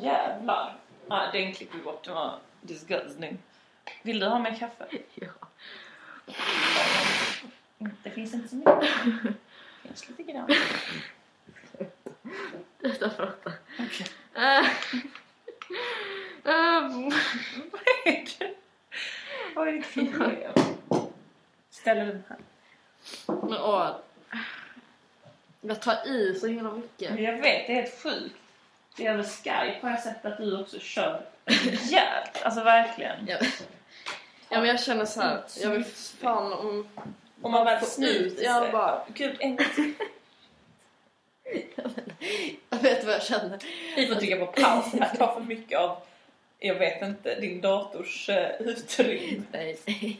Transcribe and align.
Jävlar. 0.00 0.76
Nej, 1.06 1.28
den 1.32 1.54
klipper 1.54 1.78
vi 1.78 1.84
bort. 1.84 2.04
Den 2.04 2.14
var 2.14 2.38
disgusting. 2.60 3.38
Vill 4.02 4.20
du 4.20 4.26
ha 4.26 4.38
mer 4.38 4.54
kaffe? 4.58 4.86
Ja. 5.14 5.28
Det 8.02 8.10
finns 8.10 8.34
inte 8.34 8.48
så 8.48 8.56
mycket. 8.56 8.80
Det 9.82 9.88
finns 9.88 10.08
lite 10.08 10.22
grann. 10.32 10.48
Sluta 12.80 13.08
prata. 13.08 13.52
Okej. 13.78 14.06
Ähm, 16.44 17.10
Vad 17.72 17.82
är 18.04 18.24
det? 18.38 18.54
Vad 19.54 19.68
är 19.68 19.72
ditt 19.72 19.94
problem? 20.16 20.52
Ställer 21.70 22.06
den 22.06 22.22
här. 22.28 22.38
Men 23.26 23.52
åh. 23.60 23.96
Jag 25.60 25.82
tar 25.82 26.06
i 26.08 26.38
så 26.40 26.46
himla 26.46 26.72
mycket. 26.72 27.20
Jag 27.20 27.32
vet, 27.32 27.42
det 27.42 27.72
är 27.72 27.82
helt 27.82 28.02
sjukt. 28.02 28.36
Det 28.96 29.06
är 29.06 29.12
över 29.12 29.22
Skype 29.22 29.78
har 29.82 29.90
jag 29.90 30.00
sett 30.00 30.24
att 30.24 30.36
du 30.38 30.60
också 30.60 30.78
kör 30.80 31.22
rejält. 31.44 32.42
Alltså 32.42 32.62
verkligen. 32.62 33.26
Ja. 33.28 33.36
ja 34.48 34.58
men 34.60 34.64
jag 34.68 34.80
känner 34.80 35.04
så 35.04 35.20
här. 35.20 35.42
Jag 35.62 35.70
vill 35.70 35.84
fan 36.20 36.52
om... 36.52 36.88
Om 37.42 37.52
man 37.52 37.64
väl 37.64 37.84
snyter 37.86 38.60
sig. 38.60 38.72
bara- 38.72 39.04
Gud, 39.14 39.36
en 39.40 39.56
gång 39.56 39.66
till. 39.74 39.94
Jag 42.70 42.78
vet 42.78 43.04
vad 43.04 43.14
jag 43.14 43.22
känner. 43.22 43.58
Vi 43.96 44.06
får 44.06 44.14
trycka 44.14 44.36
på 44.36 44.46
paus. 44.46 44.84
Här 45.00 45.16
tar 45.16 45.34
för 45.34 45.40
mycket 45.40 45.78
av, 45.78 45.96
jag 46.58 46.74
vet 46.74 47.02
inte, 47.02 47.40
din 47.40 47.60
dators 47.60 48.28
uh, 48.28 48.36
utrymme. 48.60 49.42
Nej. 49.52 49.78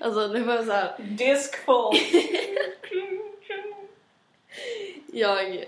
alltså 0.00 0.28
det 0.28 0.40
var 0.40 0.64
så 0.64 0.72
här. 0.72 0.94
Diskfall. 0.98 1.94
Jag 5.12 5.64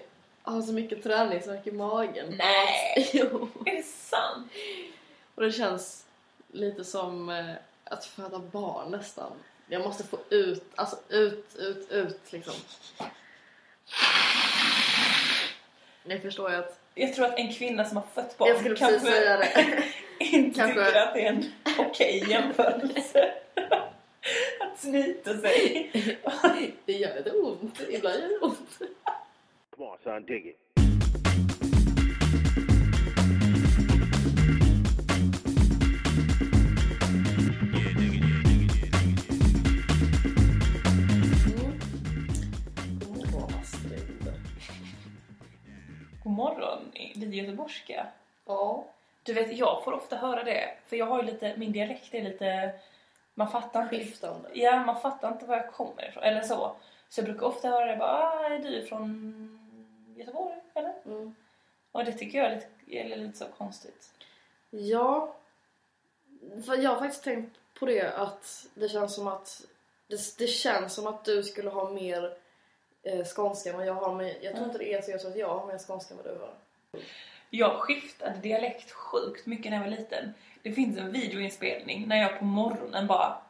har 0.50 0.62
så 0.62 0.72
mycket 0.72 1.02
träningsvärk 1.02 1.66
i 1.66 1.72
magen. 1.72 2.34
Nej. 2.38 3.10
Jo. 3.12 3.48
Är 3.66 3.76
det 3.76 3.82
sant? 3.86 4.52
Och 5.34 5.42
det 5.42 5.52
känns 5.52 6.04
lite 6.52 6.84
som 6.84 7.28
eh, 7.30 7.54
att 7.84 8.04
föda 8.04 8.38
barn 8.38 8.90
nästan. 8.90 9.32
Jag 9.68 9.82
måste 9.82 10.04
få 10.04 10.18
ut, 10.30 10.64
alltså 10.74 10.96
ut, 11.08 11.56
ut, 11.58 11.90
ut 11.90 12.20
liksom. 12.32 12.54
Nu 16.04 16.20
förstår 16.20 16.50
jag 16.52 16.58
att 16.64 16.78
Jag 16.94 17.14
tror 17.14 17.26
att 17.26 17.38
en 17.38 17.52
kvinna 17.52 17.84
som 17.84 17.96
har 17.96 18.04
fött 18.14 18.38
barn 18.38 18.48
jag 18.48 18.58
skulle 18.58 18.74
precis 18.76 18.88
kanske 19.02 19.10
säga 19.10 19.36
det. 19.36 19.84
inte 20.24 20.60
Kanske- 20.60 20.84
tycker 20.84 21.00
att 21.00 21.14
det 21.14 21.20
är 21.20 21.28
en 21.28 21.52
okej 21.78 22.24
jämförelse. 22.30 23.32
att 24.60 24.78
snyta 24.80 25.38
sig. 25.38 25.90
Det 26.84 26.92
gör 26.92 27.20
det 27.24 27.30
ont, 27.30 27.80
ibland 27.88 28.20
gör 28.20 28.28
det 28.28 28.38
ont. 28.38 28.78
Come 29.78 29.90
on, 29.90 29.98
son, 30.04 30.24
dig 30.26 30.46
it. 30.46 30.58
God 46.22 46.32
morgon, 46.32 46.92
lite 47.14 47.36
göteborgska. 47.36 48.06
Ja. 48.46 48.84
Du 49.22 49.32
vet, 49.32 49.52
jag 49.56 49.84
får 49.84 49.92
ofta 49.92 50.16
höra 50.16 50.44
det. 50.44 50.70
För 50.86 50.96
jag 50.96 51.06
har 51.06 51.22
ju 51.22 51.26
lite, 51.26 51.54
min 51.56 51.72
dialekt 51.72 52.14
är 52.14 52.22
lite... 52.22 52.72
Man 53.34 53.50
fattar 53.50 53.82
inte. 53.82 53.96
Skiftande. 53.96 54.48
Ja, 54.54 54.84
man 54.86 55.00
fattar 55.00 55.32
inte 55.32 55.46
var 55.46 55.56
jag 55.56 55.72
kommer 55.72 56.08
ifrån. 56.08 56.22
Eller 56.22 56.40
så. 56.40 56.76
Så 57.08 57.20
jag 57.20 57.24
brukar 57.24 57.46
ofta 57.46 57.68
höra 57.68 57.86
det 57.86 57.96
bara, 57.96 58.10
ah, 58.10 58.44
är 58.44 58.58
du 58.58 58.86
från 58.86 59.57
Göteborg? 60.18 60.54
Eller? 60.74 60.94
Mm. 61.06 61.34
Och 61.92 62.04
det 62.04 62.12
tycker 62.12 62.38
jag 62.38 62.46
är 62.46 62.54
lite, 62.54 63.12
är 63.12 63.16
lite 63.16 63.38
så 63.38 63.44
konstigt. 63.44 64.10
Ja. 64.70 65.34
För 66.66 66.76
jag 66.76 66.90
har 66.90 66.98
faktiskt 66.98 67.24
tänkt 67.24 67.58
på 67.78 67.86
det 67.86 68.12
att 68.12 68.66
det 68.74 68.88
känns 68.88 69.14
som 69.14 69.26
att 69.26 69.66
det, 70.06 70.38
det 70.38 70.46
känns 70.46 70.94
som 70.94 71.06
att 71.06 71.24
du 71.24 71.42
skulle 71.42 71.70
ha 71.70 71.90
mer 71.90 72.36
eh, 73.02 73.24
skånska 73.24 73.70
än 73.70 73.76
vad 73.76 73.86
jag 73.86 73.94
har. 73.94 74.14
Men 74.14 74.32
jag 74.40 74.54
tror 74.54 74.66
inte 74.66 74.78
det 74.78 74.94
är 74.94 75.02
så. 75.02 75.10
Jag 75.10 75.20
tror 75.20 75.30
att 75.30 75.38
jag 75.38 75.58
har 75.58 75.66
mer 75.66 75.78
skånska 75.78 76.14
än 76.14 76.20
vad 76.24 76.34
du 76.34 76.40
har. 76.40 76.54
Jag 77.50 77.72
skiftade 77.72 78.38
dialekt 78.38 78.90
sjukt 78.90 79.46
mycket 79.46 79.70
när 79.70 79.78
jag 79.78 79.84
var 79.84 79.96
liten. 79.96 80.34
Det 80.62 80.72
finns 80.72 80.98
en 80.98 81.12
videoinspelning 81.12 82.08
när 82.08 82.16
jag 82.16 82.38
på 82.38 82.44
morgonen 82.44 83.06
bara 83.06 83.42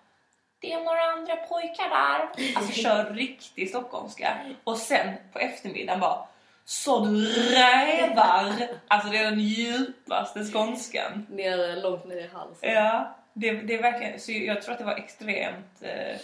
det 0.61 0.73
är 0.73 0.85
några 0.85 1.03
andra 1.03 1.37
pojkar 1.37 1.89
där. 1.89 2.31
Alltså 2.57 2.73
kör 2.73 3.15
riktig 3.15 3.69
stockholmska. 3.69 4.39
Och 4.65 4.77
sen 4.79 5.15
på 5.33 5.39
eftermiddagen 5.39 6.01
bara 6.01 6.28
Så 6.71 7.05
du 7.05 7.27
rävar! 7.55 8.53
Alltså 8.89 9.09
det 9.09 9.19
är 9.19 9.25
den 9.31 9.41
djupaste 9.41 10.45
skånskan. 10.45 11.27
Ner, 11.31 11.83
långt 11.83 12.05
ner 12.07 12.17
i 12.17 12.27
halsen. 12.27 12.73
Ja, 12.73 13.17
det, 13.33 13.53
det 13.53 13.75
är 13.75 13.83
verkligen, 13.83 14.21
så 14.21 14.33
jag 14.33 14.63
tror 14.63 14.73
att 14.73 14.79
det 14.79 14.85
var 14.85 14.97
extremt 14.97 15.83
eh, 15.83 16.17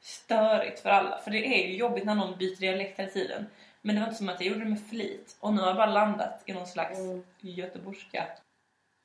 störigt 0.00 0.80
för 0.80 0.90
alla. 0.90 1.18
För 1.18 1.30
det 1.30 1.46
är 1.46 1.68
ju 1.68 1.76
jobbigt 1.76 2.04
när 2.04 2.14
någon 2.14 2.38
byter 2.38 2.56
dialekt 2.56 2.98
hela 2.98 3.10
tiden. 3.10 3.46
Men 3.82 3.94
det 3.94 4.00
var 4.00 4.08
inte 4.08 4.18
som 4.18 4.28
att 4.28 4.40
jag 4.40 4.48
gjorde 4.48 4.64
det 4.64 4.70
med 4.70 4.88
flit. 4.90 5.36
Och 5.40 5.52
nu 5.54 5.60
har 5.60 5.66
jag 5.68 5.76
bara 5.76 5.90
landat 5.92 6.42
i 6.46 6.52
någon 6.52 6.66
slags 6.66 6.98
Mm. 6.98 7.24
göteborgska. 7.40 8.26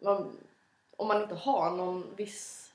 Man, 0.02 0.38
om 0.98 1.08
man 1.08 1.22
inte 1.22 1.36
har 1.36 1.72
någon 1.72 2.16
viss 2.16 2.72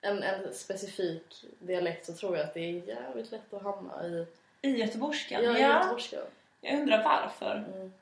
en, 0.00 0.22
en 0.22 0.54
specifik 0.54 1.44
dialekt 1.58 2.06
så 2.06 2.12
tror 2.12 2.36
jag 2.36 2.46
att 2.46 2.54
det 2.54 2.60
är 2.60 2.88
jävligt 2.88 3.30
lätt 3.30 3.54
att 3.54 3.62
hamna 3.62 4.06
i 4.06 4.26
I 4.62 4.70
göteborgskan? 4.70 5.44
ja, 5.44 5.50
Ja, 5.50 5.58
i 5.58 5.62
göteborgska. 5.62 6.16
Jag 6.60 6.80
undrar 6.80 7.04
varför. 7.04 7.64
Mm. 7.74 7.92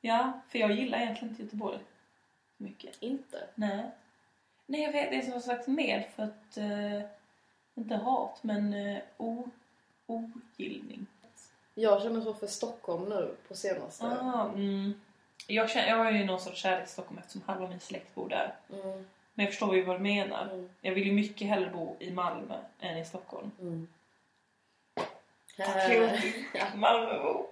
Ja, 0.00 0.32
för 0.48 0.58
jag 0.58 0.72
gillar 0.72 0.98
egentligen 0.98 1.28
inte 1.30 1.42
Göteborg 1.42 1.78
mycket. 2.56 2.96
Inte. 3.02 3.44
Nej. 3.54 3.90
Nej, 4.66 4.82
jag 4.82 4.92
vet, 4.92 5.10
det 5.10 5.16
är 5.16 5.22
som 5.22 5.40
sagt 5.40 5.66
mer 5.66 6.08
för 6.16 6.22
att, 6.22 6.56
eh, 6.56 7.08
inte 7.74 7.96
hat, 7.96 8.38
men 8.42 8.74
eh, 8.74 8.98
o, 9.16 9.48
ogillning. 10.06 11.06
Jag 11.74 12.02
känner 12.02 12.20
så 12.20 12.34
för 12.34 12.46
Stockholm 12.46 13.08
nu 13.08 13.34
på 13.48 13.54
senaste. 13.54 14.04
Ah, 14.06 14.48
mm. 14.54 15.00
jag, 15.46 15.70
känner, 15.70 15.88
jag 15.88 15.96
har 15.96 16.10
ju 16.10 16.24
någon 16.24 16.40
sorts 16.40 16.60
kärlek 16.62 16.84
till 16.84 16.92
Stockholm 16.92 17.18
eftersom 17.18 17.42
halva 17.46 17.68
min 17.68 17.80
släkt 17.80 18.14
bor 18.14 18.28
där. 18.28 18.54
Mm, 18.72 19.04
Men 19.34 19.44
jag 19.44 19.48
förstår 19.48 19.76
ju 19.76 19.82
vad 19.82 19.96
du 19.96 20.00
menar. 20.02 20.44
mm, 20.44 20.70
Jag 20.80 20.92
vill 20.94 21.06
ju 21.06 21.12
mycket 21.12 21.48
hellre 21.48 21.70
bo 21.70 21.96
i 21.98 22.10
Malmö 22.10 22.58
än 22.80 22.98
i 22.98 23.04
Stockholm. 23.04 23.50
mm. 23.60 23.88
Ja. 26.52 26.66
Malmöbo. 26.74 27.46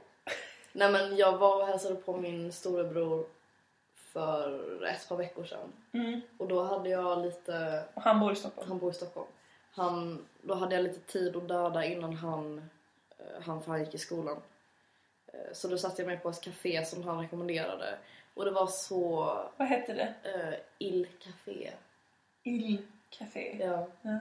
Nej 0.73 0.93
men 0.93 1.17
jag 1.17 1.39
var 1.39 1.61
och 1.63 1.67
hälsade 1.67 1.95
på 1.95 2.17
min 2.17 2.53
storebror 2.53 3.27
för 3.95 4.85
ett 4.85 5.09
par 5.09 5.17
veckor 5.17 5.45
sedan. 5.45 5.73
Mm. 5.93 6.21
Och 6.39 6.49
då 6.49 6.63
hade 6.63 6.89
jag 6.89 7.23
lite, 7.25 7.85
Och 7.95 8.03
han 8.03 8.21
bor 8.21 8.33
i 8.33 8.37
Stockholm. 8.37 8.69
han 8.69 8.79
bor 8.79 8.91
i 8.91 8.95
Stockholm. 8.95 9.29
Han, 9.75 10.27
då 10.43 10.55
hade 10.55 10.75
jag 10.75 10.85
lite 10.85 11.01
tid 11.13 11.37
att 11.37 11.49
döda 11.49 11.85
innan 11.85 12.13
han, 12.17 12.71
eh, 13.19 13.43
han, 13.43 13.63
för 13.63 13.71
han 13.71 13.81
gick 13.85 13.95
i 13.95 13.99
skolan. 13.99 14.37
Eh, 15.27 15.53
Så 15.53 15.69
då 15.69 15.79
satte 15.79 16.03
jag 16.03 16.07
mig 16.07 16.19
på 16.19 16.29
ett 16.29 16.41
café 16.41 16.85
som 16.85 17.03
han 17.03 17.21
rekommenderade. 17.21 17.99
Och 18.35 18.45
det 18.45 18.51
var 18.51 18.67
så... 18.67 19.25
Vad 19.57 19.69
heter 19.69 19.95
det? 19.95 20.15
Uh, 20.39 20.55
Il 20.79 21.07
Café. 21.19 21.71
Il 22.43 22.83
Café. 23.11 23.57
Ja. 23.61 23.87
Ja. 24.03 24.19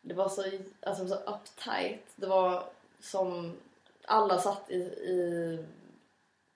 Det 0.00 0.14
var 0.14 0.28
så, 0.28 0.44
alltså, 0.82 1.08
så 1.08 1.14
uptight. 1.14 2.04
Det 2.16 2.26
var 2.26 2.64
som 3.00 3.56
alla 4.08 4.38
satt 4.40 4.70
i, 4.70 4.76
i 4.84 5.58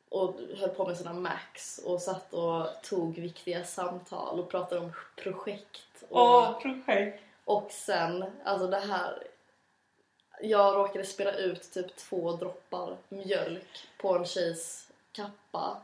och 0.08 0.40
höll 0.56 0.68
på 0.68 0.86
med 0.86 0.96
sina 0.96 1.12
Macs 1.12 1.78
och 1.84 2.02
satt 2.02 2.32
och 2.32 2.66
tog 2.82 3.14
viktiga 3.14 3.64
samtal 3.64 4.40
och 4.40 4.50
pratade 4.50 4.80
om 4.80 4.92
projekt. 5.16 6.04
Och, 6.08 6.20
Åh, 6.20 6.60
projekt. 6.60 7.22
och 7.44 7.70
sen, 7.70 8.24
alltså 8.44 8.66
det 8.66 8.78
här. 8.80 9.22
Jag 10.40 10.76
råkade 10.76 11.04
spela 11.04 11.32
ut 11.32 11.72
typ 11.72 11.96
två 11.96 12.32
droppar 12.32 12.96
mjölk 13.08 13.88
på 13.98 14.16
en 14.16 14.24
tjejs 14.24 14.90
kappa. 15.12 15.82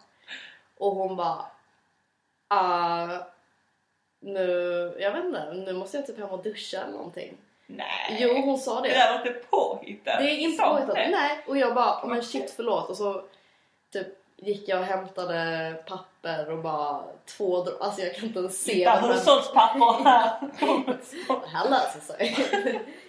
Och 0.76 0.94
hon 0.94 1.16
bara... 1.16 1.44
Ah, 2.48 3.18
nu, 4.20 4.42
jag 5.00 5.12
vet 5.12 5.24
inte, 5.24 5.52
nu 5.52 5.72
måste 5.72 5.96
jag 5.96 6.06
typ 6.06 6.18
hem 6.18 6.30
och 6.30 6.42
duscha 6.42 6.80
eller 6.80 6.92
någonting. 6.92 7.36
Nej. 7.70 8.16
Jo, 8.20 8.40
hon 8.40 8.58
sa 8.58 8.80
Det 8.80 8.88
det. 8.88 8.94
där 8.94 9.12
var 9.12 9.26
inte 9.26 9.40
påhittat. 9.50 10.18
Det 10.18 10.30
är 10.30 10.36
inte 10.38 10.62
påhittat. 10.62 10.94
Nej. 10.94 11.38
Och 11.46 11.58
jag 11.58 11.74
bara, 11.74 12.06
men 12.06 12.22
shit 12.22 12.52
förlåt. 12.56 12.90
Och 12.90 12.96
så 12.96 13.22
typ 13.92 14.06
gick 14.36 14.68
jag 14.68 14.78
och 14.78 14.84
hämtade 14.84 15.74
papper 15.86 16.50
och 16.50 16.58
bara 16.58 17.04
två. 17.36 17.66
Alltså 17.80 18.00
jag 18.02 18.14
kan 18.14 18.24
inte 18.24 18.38
ens 18.38 18.62
se 18.64 18.72
Hitta 18.74 19.00
hushållspapper 19.00 20.04
här. 20.04 20.32
det 21.42 21.48
här 21.48 21.70
löser 21.70 22.00
sig. 22.00 22.36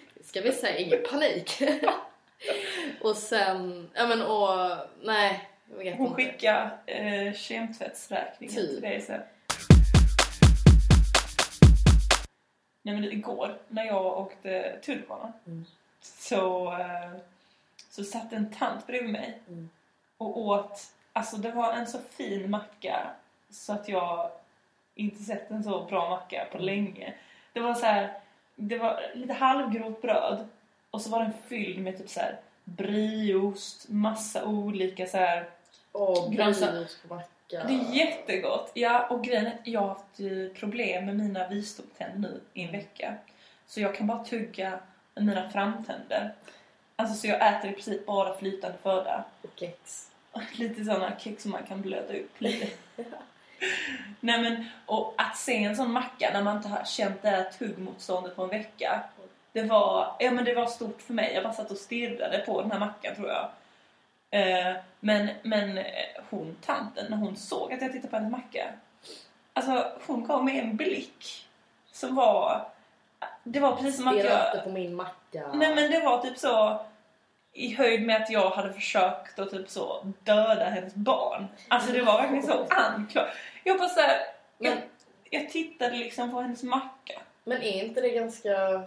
Ska 0.24 0.40
vi 0.40 0.52
säga, 0.52 0.78
ingen 0.78 1.02
panik. 1.10 1.62
och 3.02 3.16
sen, 3.16 3.90
ja 3.94 4.06
men 4.06 4.22
och 4.22 4.76
nej. 5.02 5.46
Jag 5.76 5.84
vet 5.84 5.96
Hon 5.98 6.06
inte. 6.06 6.22
skickade 6.22 6.70
eh, 6.86 7.32
kemtvättsräkningen 7.34 8.54
Typ. 8.56 8.68
till 8.68 8.80
dig 8.80 9.00
sen. 9.00 9.20
Nej 12.82 12.94
men 12.94 13.04
igår 13.04 13.58
när 13.68 13.84
jag 13.84 14.18
åkte 14.18 14.78
tunnelbana 14.84 15.32
Mm. 15.46 15.64
så, 16.02 16.72
eh, 16.72 17.10
så 17.90 18.04
satt 18.04 18.32
en 18.32 18.50
tant 18.54 18.86
bredvid 18.86 19.12
mig 19.12 19.38
Mm. 19.48 19.70
och 20.18 20.38
åt 20.38 20.92
Alltså 21.12 21.36
det 21.36 21.50
var 21.50 21.72
en 21.72 21.86
så 21.86 21.98
fin 21.98 22.50
macka 22.50 23.10
så 23.50 23.72
att 23.72 23.88
jag 23.88 24.30
inte 24.94 25.22
sett 25.22 25.50
en 25.50 25.64
så 25.64 25.84
bra 25.84 26.08
macka 26.10 26.46
på 26.52 26.58
länge. 26.58 27.14
Det 27.52 27.60
var 27.60 27.74
så 27.74 27.86
här, 27.86 28.12
det 28.56 28.78
var 28.78 29.00
lite 29.14 29.32
halvgrovt 29.32 30.02
bröd 30.02 30.48
och 30.90 31.00
så 31.02 31.10
var 31.10 31.22
den 31.22 31.32
fylld 31.48 31.78
med 31.78 31.98
typ 31.98 32.08
så 32.10 32.20
här 32.20 32.38
brieost, 32.64 33.88
massa 33.88 34.44
olika 34.44 35.06
så 35.06 35.16
här. 35.16 35.48
Och 35.92 36.16
Grönsa- 36.32 36.70
brieost 36.70 36.98
macka. 37.52 37.68
Det 37.68 37.74
är 37.74 37.94
jättegott. 37.94 38.70
Ja, 38.74 39.06
och 39.10 39.24
grejen 39.24 39.46
är 39.46 39.50
att 39.50 39.66
jag 39.66 39.80
har 39.80 39.88
haft 39.88 40.20
eh, 40.20 40.60
problem 40.60 41.06
med 41.06 41.16
mina 41.16 41.48
visdomständer 41.48 42.28
nu 42.28 42.40
i 42.54 42.62
en 42.62 42.72
vecka. 42.72 43.14
Så 43.66 43.80
jag 43.80 43.94
kan 43.94 44.06
bara 44.06 44.24
tugga 44.24 44.78
med 45.14 45.24
mina 45.24 45.50
framtänder. 45.50 46.34
Alltså 46.96 47.14
så 47.14 47.26
jag 47.26 47.56
äter 47.56 47.70
i 47.70 47.72
princip 47.72 48.06
bara 48.06 48.38
flytande 48.38 48.78
föda. 48.82 49.24
Och 49.42 49.50
kex. 49.56 50.10
Lite 50.58 50.84
sådana 50.84 51.18
kex 51.18 51.42
som 51.42 51.50
man 51.50 51.62
kan 51.62 51.80
blöda 51.80 52.14
upp 52.14 52.40
lite. 52.40 52.66
Nej 54.20 54.42
men, 54.42 54.64
och 54.86 55.14
att 55.18 55.36
se 55.36 55.64
en 55.64 55.76
sån 55.76 55.92
macka 55.92 56.30
när 56.32 56.42
man 56.42 56.56
inte 56.56 56.68
har 56.68 56.84
känt 56.84 57.22
det 57.22 57.28
här 57.28 57.50
tuggmotståndet 57.50 58.36
på 58.36 58.42
en 58.42 58.48
vecka. 58.48 59.02
Det 59.52 59.62
var, 59.62 60.16
ja 60.18 60.30
men 60.30 60.44
det 60.44 60.54
var 60.54 60.66
stort 60.66 61.02
för 61.02 61.14
mig. 61.14 61.34
Jag 61.34 61.42
bara 61.44 61.52
satt 61.52 61.70
och 61.70 61.76
stirrade 61.76 62.38
på 62.38 62.62
den 62.62 62.70
här 62.70 62.78
mackan 62.78 63.14
tror 63.14 63.28
jag. 63.28 63.48
Eh, 64.30 64.76
men, 65.00 65.28
men 65.42 65.78
eh, 65.78 65.84
hon, 66.30 66.56
tanten, 66.60 67.06
när 67.10 67.16
hon 67.16 67.36
såg 67.36 67.72
att 67.72 67.82
jag 67.82 67.92
tittade 67.92 68.08
på 68.08 68.16
hennes 68.16 68.32
macka. 68.32 68.72
Alltså 69.52 69.92
hon 70.06 70.24
gav 70.24 70.44
mig 70.44 70.58
en 70.58 70.76
blick 70.76 71.48
som 71.92 72.14
var... 72.14 72.68
Det 73.44 73.60
var 73.60 73.76
precis 73.76 73.96
som 73.96 74.08
att 74.08 74.16
jag... 74.16 74.46
inte 74.54 74.64
på 74.64 74.70
min 74.70 74.94
macka. 74.94 75.50
Nej 75.54 75.74
men 75.74 75.90
det 75.90 76.00
var 76.00 76.22
typ 76.22 76.38
så 76.38 76.80
i 77.52 77.74
höjd 77.74 78.06
med 78.06 78.22
att 78.22 78.30
jag 78.30 78.50
hade 78.50 78.72
försökt 78.72 79.38
att 79.38 79.50
typ 79.50 79.68
så 79.68 80.12
döda 80.24 80.64
hennes 80.64 80.94
barn. 80.94 81.46
Alltså 81.68 81.92
det 81.92 82.02
var 82.02 82.18
verkligen 82.18 82.46
så 82.46 82.66
anklart. 82.70 83.28
Jag 83.64 83.78
bara 83.78 83.88
så 83.88 84.00
här, 84.00 84.18
jag, 84.58 84.78
jag 85.30 85.50
tittade 85.50 85.96
liksom 85.96 86.30
på 86.30 86.40
hennes 86.40 86.62
macka. 86.62 87.20
Men 87.44 87.62
är 87.62 87.84
inte 87.84 88.00
det 88.00 88.10
ganska 88.10 88.82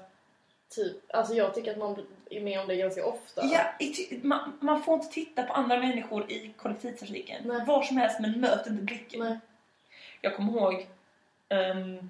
typ... 0.69 1.15
Alltså 1.15 1.33
jag 1.33 1.53
tycker 1.53 1.71
att 1.71 1.77
man 1.77 2.05
är 2.38 2.41
med 2.41 2.59
om 2.59 2.68
det 2.68 2.75
ganska 2.75 3.06
ofta. 3.06 3.45
Ja, 3.45 3.62
man, 4.21 4.57
man 4.59 4.83
får 4.83 4.94
inte 4.94 5.07
titta 5.07 5.44
på 5.44 5.53
andra 5.53 5.80
människor 5.80 6.31
i 6.31 6.53
kollektivtrafiken. 6.57 7.47
Nej. 7.47 7.65
Var 7.65 7.83
som 7.83 7.97
helst 7.97 8.19
men 8.19 8.41
möt 8.41 8.68
inte 8.68 8.83
blicken. 8.83 9.19
Nej. 9.19 9.39
Jag 10.21 10.35
kommer 10.35 10.51
ihåg, 10.51 10.88
ehm, 11.50 12.09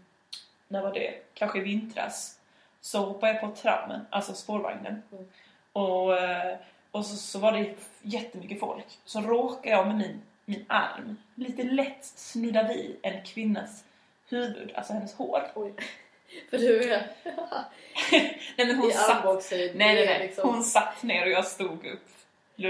när 0.67 0.81
var 0.81 0.93
det? 0.93 1.13
Kanske 1.33 1.59
i 1.59 1.61
vintras. 1.61 2.39
Så 2.81 3.05
hoppade 3.05 3.31
jag 3.31 3.41
på 3.41 3.51
trammen, 3.55 4.05
alltså 4.09 4.33
spårvagnen. 4.33 5.03
Mm. 5.11 5.25
Och, 5.73 6.17
eh, 6.17 6.57
och 6.91 7.05
så, 7.05 7.15
så 7.15 7.39
var 7.39 7.51
det 7.51 7.75
jättemycket 8.01 8.59
folk. 8.59 8.99
Så 9.05 9.21
råkade 9.21 9.69
jag 9.69 9.87
med 9.87 9.97
min, 9.97 10.21
min 10.45 10.65
arm 10.67 11.17
lite 11.35 11.63
lätt 11.63 12.05
snudda 12.05 12.67
vid 12.67 12.97
en 13.01 13.25
kvinnas 13.25 13.83
huvud, 14.29 14.71
alltså 14.75 14.93
hennes 14.93 15.13
hår. 15.13 15.51
Oj. 15.55 15.73
För 16.49 16.57
du 16.57 16.83
är 16.83 17.07
Nej 18.57 18.67
men 18.67 18.75
hon 18.75 18.89
i 18.89 18.93
satt. 18.93 19.51
Nej, 19.51 19.73
nej, 19.75 20.05
nej. 20.05 20.19
Liksom, 20.19 20.49
Hon 20.49 20.63
satt 20.63 21.03
ner 21.03 21.25
och 21.25 21.31
jag 21.31 21.45
stod 21.45 21.85
upp. 21.85 22.09
Vi 22.55 22.63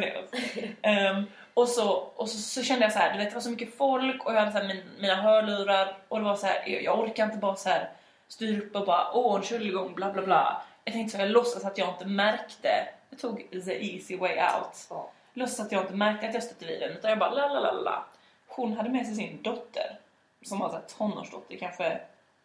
ner 0.00 0.24
oss. 0.24 0.40
Ehm, 0.82 1.24
och 1.54 1.68
så, 1.68 1.92
och 1.92 2.28
så, 2.28 2.38
så 2.38 2.62
kände 2.62 2.84
jag 2.84 2.92
så 2.92 2.98
här, 2.98 3.12
du 3.12 3.18
vet 3.18 3.28
det 3.28 3.34
var 3.34 3.40
så 3.40 3.50
mycket 3.50 3.76
folk 3.76 4.24
och 4.24 4.32
jag 4.32 4.38
hade 4.38 4.52
så 4.52 4.58
här 4.58 4.68
min, 4.68 4.82
mina 4.98 5.14
hörlurar 5.14 5.96
och 6.08 6.18
det 6.18 6.24
var 6.24 6.36
så 6.36 6.46
här, 6.46 6.64
jag, 6.66 6.82
jag 6.82 7.00
orkar 7.00 7.24
inte 7.24 7.36
bara 7.38 7.56
så 7.56 7.68
här 7.68 7.90
styra 8.28 8.62
upp 8.62 8.76
och 8.76 8.86
bara 8.86 9.12
åh 9.12 9.36
en 9.36 9.42
kylgång 9.42 9.94
bla 9.94 10.12
bla 10.12 10.22
bla. 10.22 10.62
Jag 10.84 10.94
tänkte 10.94 11.16
så 11.16 11.22
jag 11.22 11.30
låtsas 11.30 11.64
att 11.64 11.78
jag 11.78 11.88
inte 11.88 12.06
märkte. 12.06 12.68
Jag 13.10 13.18
tog 13.18 13.50
the 13.50 13.94
easy 13.94 14.16
way 14.16 14.32
out. 14.32 14.86
Ja. 14.90 15.10
Låtsas 15.34 15.66
att 15.66 15.72
jag 15.72 15.82
inte 15.82 15.94
märkte 15.94 16.28
att 16.28 16.34
jag 16.34 16.42
stötte 16.42 16.66
vid 16.66 16.80
den 16.80 16.90
utan 16.90 17.10
jag 17.10 17.18
bara 17.18 17.30
la 17.30 17.48
la 17.48 17.60
la 17.60 17.72
la. 17.72 18.06
Hon 18.46 18.72
hade 18.72 18.90
med 18.90 19.06
sig 19.06 19.14
sin 19.14 19.42
dotter 19.42 19.98
som 20.42 20.58
var 20.58 20.68
så 20.68 20.74
här 20.74 20.84
tonårsdotter, 20.98 21.56
kanske 21.56 22.00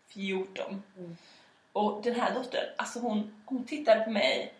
14. 0.10 0.84
Mm. 0.98 1.18
Och 1.74 2.02
den 2.04 2.16
här 2.16 2.34
dottern, 2.34 2.66
alltså 2.78 3.00
hon, 3.00 3.42
hon 3.46 3.66
tittade 3.66 4.02
på 4.02 4.12
mig. 4.12 4.54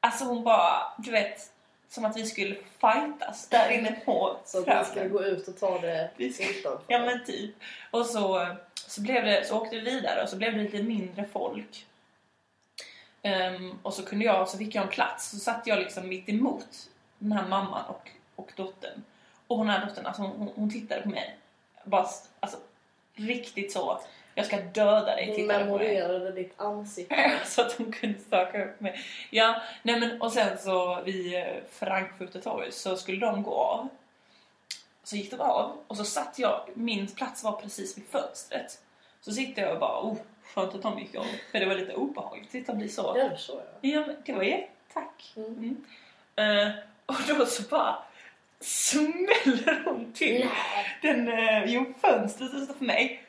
Alltså 0.00 0.24
hon 0.24 0.44
bara, 0.44 0.92
du 0.98 1.10
vet, 1.10 1.52
som 1.88 2.04
att 2.04 2.16
vi 2.16 2.26
skulle 2.26 2.54
fightas 2.54 3.48
där 3.48 3.70
inne 3.70 3.92
på 4.04 4.36
Så 4.44 4.70
att 4.70 4.88
vi 4.88 4.90
ska 4.90 5.08
gå 5.08 5.24
ut 5.24 5.48
och 5.48 5.58
ta 5.58 5.78
det 5.80 6.10
utanför. 6.16 6.78
Ja 6.86 6.98
men 6.98 7.24
typ. 7.24 7.54
Och 7.90 8.06
så, 8.06 8.54
så, 8.74 9.00
blev 9.00 9.24
det, 9.24 9.46
så 9.46 9.60
åkte 9.60 9.76
vi 9.76 9.82
vidare 9.82 10.22
och 10.22 10.28
så 10.28 10.36
blev 10.36 10.54
det 10.54 10.62
lite 10.62 10.82
mindre 10.82 11.24
folk. 11.32 11.86
Ehm, 13.22 13.78
och 13.82 13.94
så 13.94 14.04
kunde 14.04 14.24
jag, 14.24 14.48
så 14.48 14.58
fick 14.58 14.74
jag 14.74 14.82
en 14.82 14.90
plats. 14.90 15.30
Så 15.30 15.36
satt 15.36 15.66
jag 15.66 15.78
liksom 15.78 16.08
mitt 16.08 16.28
emot 16.28 16.88
den 17.18 17.32
här 17.32 17.48
mamman 17.48 17.84
och, 17.84 18.10
och 18.36 18.52
dottern. 18.56 19.02
Och 19.46 19.58
den 19.58 19.68
här 19.68 19.86
dottern, 19.86 20.06
alltså 20.06 20.22
hon, 20.22 20.52
hon 20.54 20.70
tittade 20.70 21.02
på 21.02 21.08
mig. 21.08 21.36
Bara, 21.84 22.06
alltså 22.40 22.58
riktigt 23.14 23.72
så. 23.72 24.00
Jag 24.38 24.46
ska 24.46 24.56
döda 24.56 25.14
dig, 25.14 25.34
Hon 25.36 25.46
memorerade 25.46 26.32
ditt 26.32 26.60
ansikte. 26.60 27.32
så 27.44 27.62
att 27.62 27.72
hon 27.72 27.92
kunde 27.92 28.18
söka 28.18 28.64
upp 28.64 28.80
mig. 28.80 29.00
Ja, 29.30 29.62
nej 29.82 30.00
men 30.00 30.22
och 30.22 30.32
sen 30.32 30.58
så 30.58 31.02
vid 31.02 31.34
eh, 31.34 31.44
Frankfurter 31.70 32.40
torg 32.40 32.72
så 32.72 32.96
skulle 32.96 33.26
de 33.26 33.42
gå 33.42 33.54
av. 33.54 33.88
Så 35.02 35.16
gick 35.16 35.30
de 35.30 35.40
av 35.40 35.76
och 35.86 35.96
så 35.96 36.04
satt 36.04 36.38
jag, 36.38 36.60
min 36.74 37.06
plats 37.06 37.44
var 37.44 37.52
precis 37.52 37.98
vid 37.98 38.04
fönstret. 38.06 38.78
Så 39.20 39.32
sitter 39.32 39.62
jag 39.62 39.72
och 39.72 39.80
bara, 39.80 40.00
oh, 40.00 40.16
skönt 40.54 40.74
att 40.74 40.82
de 40.82 40.98
gick 40.98 41.14
av. 41.14 41.26
För 41.52 41.58
det 41.58 41.66
var 41.66 41.74
lite 41.74 41.94
obehagligt, 41.94 42.50
titta 42.50 42.74
bli 42.74 42.88
så. 42.88 43.12
Ja, 43.16 43.24
det 43.24 43.30
förstår 43.30 43.62
jag. 43.80 43.90
Ja, 43.90 44.04
men 44.06 44.16
det 44.24 44.32
var 44.32 44.42
ju, 44.42 44.66
tack. 44.94 45.32
Mm. 45.36 45.76
Mm. 46.36 46.68
Eh, 46.68 46.74
och 47.06 47.16
då 47.28 47.46
så 47.46 47.62
bara 47.62 47.98
smäller 48.60 49.82
hon 49.84 50.12
till 50.12 50.38
Nej. 50.38 50.96
den, 51.02 51.28
eh, 51.28 51.64
jo, 51.64 51.94
fönstret 52.00 52.54
utanför 52.54 52.84
mig. 52.84 53.22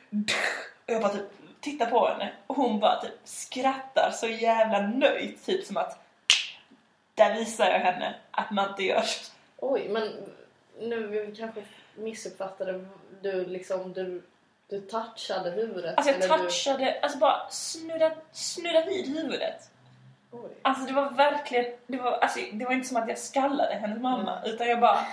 Och 0.88 0.94
jag 0.94 1.02
bara 1.02 1.12
typ 1.12 1.30
tittar 1.60 1.86
på 1.86 2.08
henne 2.08 2.32
och 2.46 2.56
hon 2.56 2.80
bara 2.80 3.00
typ 3.00 3.14
skrattar 3.24 4.10
så 4.10 4.26
jävla 4.26 4.80
nöjt. 4.80 5.46
Typ 5.46 5.66
som 5.66 5.76
att 5.76 5.98
där 7.14 7.34
visar 7.34 7.70
jag 7.70 7.78
henne 7.78 8.14
att 8.30 8.50
man 8.50 8.68
inte 8.68 8.82
gör 8.82 9.02
så. 9.02 9.32
Oj, 9.56 9.88
men 9.88 10.12
nu 10.80 11.06
vi 11.06 11.36
kanske 11.36 11.62
missuppfattade. 11.94 12.84
Du 13.22 13.46
liksom, 13.46 13.92
du, 13.92 14.22
du 14.68 14.80
touchade 14.80 15.50
huvudet. 15.50 15.94
Alltså 15.96 16.12
jag 16.12 16.22
touchade, 16.22 17.00
alltså 17.02 17.18
bara 17.18 17.50
snudda, 17.50 18.12
snudda 18.32 18.84
vid 18.84 19.16
huvudet. 19.16 19.70
Du, 20.30 20.38
oj. 20.38 20.50
Alltså 20.62 20.86
det 20.86 20.92
var 20.92 21.10
verkligen, 21.10 21.72
det 21.86 21.96
var, 21.96 22.12
alltså, 22.12 22.40
det 22.52 22.64
var 22.64 22.72
inte 22.72 22.88
som 22.88 22.96
att 22.96 23.08
jag 23.08 23.18
skallade 23.18 23.74
hennes 23.74 23.98
mamma 23.98 24.42
utan 24.44 24.68
jag 24.68 24.80
bara 24.80 25.06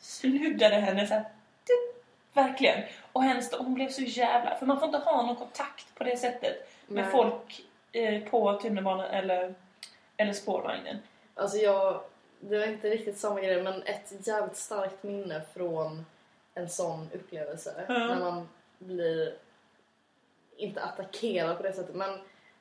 snuddade 0.00 0.76
henne 0.76 1.06
så 1.06 1.14
här, 1.14 1.24
du, 1.66 1.92
Verkligen. 2.34 2.82
Och 3.12 3.22
hennes, 3.22 3.52
hon 3.52 3.74
blev 3.74 3.88
så 3.88 4.02
jävla, 4.02 4.54
för 4.54 4.66
man 4.66 4.78
får 4.78 4.86
inte 4.86 4.98
ha 4.98 5.26
någon 5.26 5.36
kontakt 5.36 5.94
på 5.94 6.04
det 6.04 6.16
sättet 6.16 6.68
med 6.86 7.04
Nej. 7.04 7.12
folk 7.12 7.64
eh, 7.92 8.22
på 8.30 8.54
tunnelbanan 8.54 9.06
eller, 9.06 9.54
eller 10.16 10.32
spårvagnen. 10.32 10.96
Alltså 11.34 11.58
jag, 11.58 12.00
det 12.40 12.58
var 12.58 12.66
inte 12.66 12.90
riktigt 12.90 13.18
samma 13.18 13.40
grej 13.40 13.62
men 13.62 13.82
ett 13.82 14.26
jävligt 14.26 14.56
starkt 14.56 15.02
minne 15.02 15.42
från 15.54 16.04
en 16.54 16.68
sån 16.68 17.08
upplevelse. 17.12 17.84
Ja. 17.88 17.94
När 17.94 18.20
man 18.20 18.48
blir, 18.78 19.34
inte 20.56 20.82
attackerad 20.82 21.56
på 21.56 21.62
det 21.62 21.72
sättet 21.72 21.94
men 21.94 22.18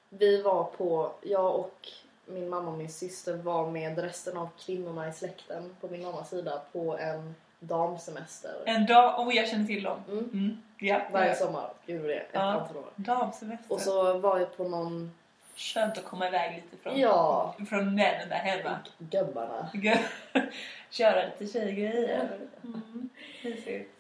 vi 0.10 0.42
var 0.42 0.64
på, 0.64 1.12
jag 1.22 1.56
och 1.56 1.88
min 2.26 2.50
mamma 2.50 2.72
och 2.72 2.78
min 2.78 2.92
syster 2.92 3.34
var 3.34 3.72
med 3.72 3.98
resten 3.98 4.38
av 4.38 4.50
kvinnorna 4.60 5.10
i 5.10 5.14
släkten 5.14 5.76
på 5.82 5.88
min 5.88 6.04
mammas 6.04 6.30
sida 6.30 6.62
på 6.72 6.98
en 6.98 7.36
damsemester. 7.66 8.56
En 8.66 8.86
dag, 8.86 9.20
och 9.20 9.34
jag 9.34 9.48
känner 9.50 9.66
till 9.66 9.84
dem. 9.84 10.00
Mm. 10.08 10.30
Mm. 10.34 10.62
Ja, 10.78 11.02
Varje 11.12 11.30
ja. 11.30 11.36
sommar 11.36 11.70
gjorde 11.86 12.02
vi 12.04 12.08
det 12.08 12.20
ett 12.20 12.30
Ja. 12.32 12.40
antal 12.42 12.78
år. 12.78 12.86
Damsemester. 12.96 13.74
Och 13.74 13.82
så 13.82 14.18
var 14.18 14.40
vi 14.40 14.46
på 14.46 14.64
någon 14.64 15.12
Skönt 15.56 15.98
att 15.98 16.04
komma 16.06 16.28
iväg 16.28 16.56
lite 16.56 16.84
från, 16.84 17.00
Ja. 17.00 17.56
från 17.70 17.96
männen 17.96 18.30
där 18.30 18.36
hemma. 18.36 18.78
gubbarna. 18.98 19.70
Köra 20.90 21.26
lite 21.26 21.54
tjejgrejer. 21.54 22.30
Mm. 22.64 23.10
Mysigt. 23.44 23.92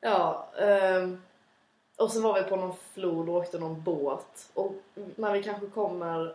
Ja, 0.00 0.46
ehm, 0.60 1.22
och 1.96 2.10
så 2.10 2.20
var 2.22 2.42
vi 2.42 2.48
på 2.48 2.56
någon 2.56 2.76
flod 2.94 3.28
och 3.28 3.34
åkte 3.34 3.58
någon 3.58 3.82
båt. 3.82 4.50
Och 4.54 4.72
när 5.16 5.32
vi 5.32 5.42
kanske 5.42 5.66
kommer 5.66 6.34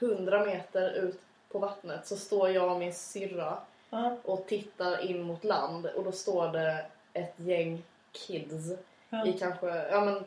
100 0.00 0.44
meter 0.44 0.90
ut 0.90 1.20
på 1.48 1.58
vattnet 1.58 2.06
så 2.06 2.16
står 2.16 2.50
jag 2.50 2.72
och 2.72 2.78
min 2.78 2.94
syrra 2.94 3.58
Ja. 3.90 4.16
och 4.24 4.46
tittar 4.46 5.10
in 5.10 5.22
mot 5.22 5.44
land 5.44 5.86
och 5.86 6.04
då 6.04 6.12
står 6.12 6.48
det 6.52 6.86
ett 7.12 7.34
gäng 7.36 7.82
kids 8.12 8.70
Ja. 9.12 9.26
i 9.26 9.32
kanske 9.32 9.66
ja, 9.66 10.00
men 10.00 10.24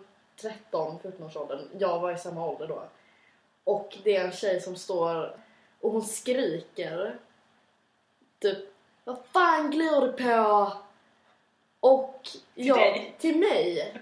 13-14 0.72 1.25
års 1.25 1.36
åldern. 1.36 1.70
Jag 1.77 2.00
var 2.00 2.12
i 2.12 2.17
samma 2.17 2.48
ålder 2.50 2.67
då. 2.67 2.84
Och 3.63 3.98
det 4.03 4.15
är 4.15 4.25
en 4.25 4.32
tjej 4.32 4.62
som 4.62 4.75
står 4.75 5.38
och 5.82 5.91
hon 5.91 6.01
skriker 6.03 7.17
typ 8.39 8.58
Vad 9.03 9.17
fan 9.34 9.72
glor 9.72 10.01
du 10.01 10.12
på? 10.24 10.72
Och 11.79 12.20
Till 12.24 12.41
jag, 12.67 12.77
dig? 12.77 13.15
till 13.20 13.38
mig. 13.39 13.93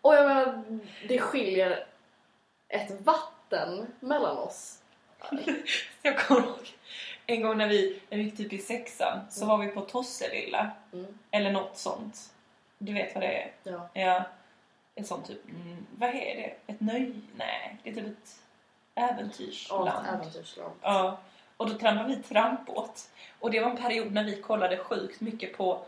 Och 0.00 0.14
jag 0.14 0.26
menar, 0.26 0.62
det 1.08 1.18
skiljer 1.18 1.86
ett 2.68 3.00
vatten 3.00 3.86
mellan 4.00 4.38
oss. 4.38 4.82
Jag 6.02 6.18
kommer 6.18 6.40
ihåg 6.46 6.68
en 7.30 7.42
gång 7.42 7.58
när 7.58 7.68
vi, 7.68 8.00
när 8.10 8.18
vi 8.18 8.24
gick 8.24 8.36
typ 8.36 8.52
i 8.52 8.58
sexan 8.58 9.18
så 9.30 9.46
var 9.46 9.58
vi 9.58 9.68
på 9.68 9.80
Tosselilla. 9.80 10.70
Mm. 10.92 11.18
Eller 11.30 11.52
något 11.52 11.76
sånt. 11.76 12.32
Du 12.78 12.92
vet 12.92 13.14
vad 13.14 13.22
det 13.22 13.42
är? 13.42 13.52
Ja. 13.62 13.88
Ja. 13.92 14.22
Ett 14.94 15.06
sånt 15.06 15.26
typ, 15.26 15.44
mm, 15.48 15.86
vad 15.98 16.08
är 16.08 16.14
det? 16.36 16.72
Ett 16.72 16.80
nöje? 16.80 17.20
Nej, 17.36 17.76
det 17.82 17.90
är 17.90 17.94
typ 17.94 18.06
ett 18.06 18.40
äventyrsland. 18.94 19.88
Ja, 19.88 20.02
ett 20.02 20.14
äventyrsland. 20.14 20.72
Ja, 20.82 21.18
och 21.56 21.70
då 21.70 21.78
trampade 21.78 22.16
vi 22.16 22.22
trampbåt. 22.22 23.10
Och 23.40 23.50
det 23.50 23.60
var 23.60 23.70
en 23.70 23.76
period 23.76 24.12
när 24.12 24.24
vi 24.24 24.42
kollade 24.42 24.76
sjukt 24.76 25.20
mycket 25.20 25.56
på... 25.56 25.82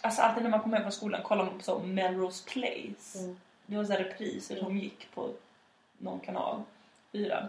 Alltså 0.00 0.22
alltid 0.22 0.42
när 0.42 0.50
man 0.50 0.60
kom 0.60 0.72
hem 0.72 0.82
från 0.82 0.92
skolan 0.92 1.22
kollade 1.22 1.50
man 1.50 1.58
på 1.58 1.64
så 1.64 1.78
Melrose 1.78 2.48
Place. 2.50 3.18
Mm. 3.18 3.40
Det 3.66 3.76
var 3.76 3.84
så 3.84 3.92
här 3.92 4.04
repriser 4.04 4.56
som 4.56 4.66
Mm. 4.66 4.78
gick 4.78 5.14
på 5.14 5.30
någon 5.98 6.20
kanal, 6.20 6.62
fyra. 7.12 7.48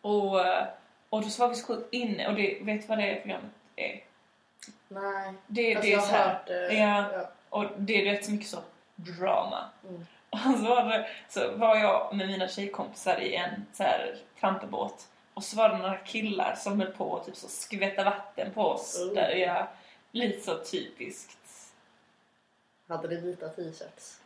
Och, 0.00 0.40
eh, 0.46 0.66
och 1.14 1.22
då 1.22 1.28
så 1.28 1.42
var 1.42 1.48
vi 1.48 1.54
så 1.54 1.66
sjukt 1.66 1.88
inne 1.90 2.28
och 2.28 2.34
det, 2.34 2.58
vet 2.60 2.80
du 2.80 2.86
vad 2.86 2.98
det 2.98 3.20
programmet 3.22 3.50
är? 3.76 4.04
Nej. 4.88 5.34
Det, 5.46 5.76
Alltså 5.76 5.88
det 5.88 5.92
är 5.92 5.96
jag 5.96 6.00
har 6.00 6.06
här, 6.06 6.28
hört 6.28 6.46
det. 6.46 6.74
Ja. 6.74 7.12
Ja. 7.12 7.30
och 7.48 7.64
det 7.78 8.00
är 8.00 8.12
rätt 8.12 8.24
så 8.24 8.30
mycket 8.30 8.48
så 8.48 8.58
drama. 8.96 9.70
Mm. 9.88 10.06
Och 10.30 10.58
så 10.58 10.64
var, 10.64 10.84
det, 10.84 11.08
så 11.28 11.56
var 11.56 11.76
jag 11.76 12.16
med 12.16 12.26
mina 12.26 12.48
tjejkompisar 12.48 13.20
i 13.20 13.34
en 13.34 13.66
så 13.72 13.82
här 13.82 14.16
och 15.34 15.44
så 15.44 15.56
var 15.56 15.68
det 15.68 15.76
några 15.76 15.96
killar 15.96 16.54
som 16.54 16.80
höll 16.80 16.92
på 16.92 17.16
att 17.16 17.26
typ 17.26 17.36
så 17.36 17.48
skvätta 17.48 18.04
vatten 18.04 18.52
på 18.54 18.62
oss. 18.62 19.00
Oh. 19.00 19.14
Där 19.14 19.30
jag, 19.30 19.66
lite 20.10 20.40
så 20.40 20.58
typiskt. 20.58 21.72
Hade 22.88 23.08
ni 23.08 23.20
vita 23.20 23.48
t-shirts? 23.48 24.20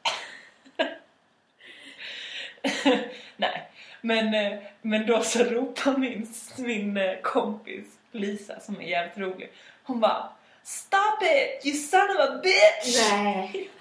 Nej, 3.36 3.70
men, 4.08 4.34
eh, 4.34 4.58
men 4.82 5.06
då 5.06 5.22
så 5.22 5.44
ropar 5.44 5.96
min, 5.96 6.26
min 6.56 6.96
eh, 6.96 7.20
kompis 7.22 7.86
Lisa 8.12 8.60
som 8.60 8.80
är 8.80 8.84
jävligt 8.84 9.18
rolig. 9.18 9.52
Hon 9.82 10.00
bara 10.00 10.28
Stop 10.62 11.22
it 11.22 11.66
you 11.66 11.76
son 11.76 12.10
of 12.10 12.30
a 12.30 12.40
bitch! 12.42 12.96
Nej. 13.10 13.70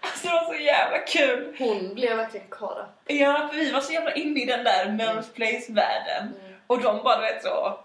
Alltså 0.00 0.28
det 0.28 0.34
var 0.34 0.44
så 0.44 0.54
jävla 0.54 0.98
kul. 0.98 1.56
Hon 1.58 1.94
blev 1.94 2.16
verkligen 2.16 2.46
kara. 2.50 2.86
Ja, 3.06 3.48
för 3.52 3.58
vi 3.58 3.70
var 3.70 3.80
så 3.80 3.92
jävla 3.92 4.14
inne 4.14 4.42
i 4.42 4.46
den 4.46 4.64
där 4.64 4.92
Melrose 4.92 5.30
Place-världen. 5.32 6.22
Mm. 6.22 6.54
Och 6.66 6.80
de 6.80 7.02
bara, 7.02 7.20
vet 7.20 7.42
så... 7.42 7.80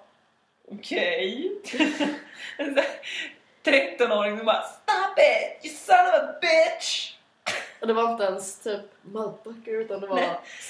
Okej. 0.72 1.52
Här 2.58 2.86
13-åring 3.64 4.38
som 4.38 4.46
bara 4.46 4.64
Stop 4.64 5.20
it! 5.20 5.66
You 5.66 5.76
son 5.76 6.08
of 6.08 6.14
a 6.14 6.36
bitch! 6.42 7.17
Och 7.82 7.88
det 7.88 7.94
var 7.94 8.12
inte 8.12 8.24
ens 8.24 8.60
typ 8.60 8.82
motherfucker 9.02 9.72
utan 9.72 10.02
det 10.02 10.08
var 10.08 10.16
Nej. 10.16 10.30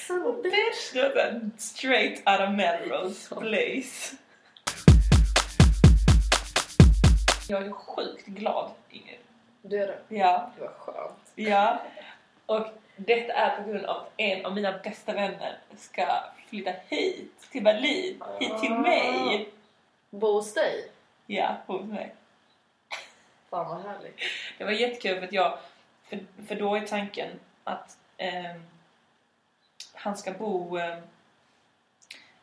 a 0.09 0.35
bitch. 0.43 0.93
Det 0.93 1.15
var 1.15 1.49
straight 1.57 2.17
out 2.27 2.49
of 2.49 2.55
Melrose. 2.55 3.35
Place. 3.35 4.15
Jag 7.49 7.65
är 7.65 7.71
sjukt 7.71 8.25
glad, 8.25 8.71
Ingrid. 8.89 9.19
Du 9.61 9.81
är 9.83 9.87
det? 9.87 10.15
Ja, 10.15 10.51
Det 10.55 10.61
var 10.61 10.73
skönt. 10.77 11.31
ja. 11.35 11.81
Och 12.45 12.67
detta 12.95 13.33
är 13.33 13.61
på 13.63 13.69
grund 13.69 13.85
av 13.85 13.97
att 13.97 14.11
en 14.17 14.45
av 14.45 14.55
mina 14.55 14.77
bästa 14.83 15.13
vänner 15.13 15.57
ska 15.77 16.07
flytta 16.49 16.71
hit 16.87 17.47
till 17.51 17.63
Berlin. 17.63 18.23
Hit 18.39 18.59
till 18.59 18.73
mig. 18.73 19.49
Bo 20.09 20.33
hos 20.33 20.53
dig? 20.53 20.91
Ja, 21.25 21.55
hos 21.65 21.81
mig. 21.85 22.15
Fan 23.49 23.67
vad 23.67 23.81
härligt. 23.81 24.19
Det 24.57 24.63
var 24.63 24.71
jättekul 24.71 25.19
för 25.19 25.25
att 25.25 25.33
jag... 25.33 25.57
För, 26.07 26.25
för 26.47 26.55
då 26.55 26.75
är 26.75 26.87
tanken 26.87 27.39
att 27.63 27.97
ehm, 28.17 28.63
han 29.93 30.17
ska 30.17 30.31
bo... 30.31 30.77
ehm, 30.77 31.01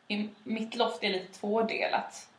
i, 0.07 0.29
mitt 0.43 0.75
loft 0.75 1.03
är 1.03 1.09
lite 1.09 1.33
tvådelat. 1.33 2.29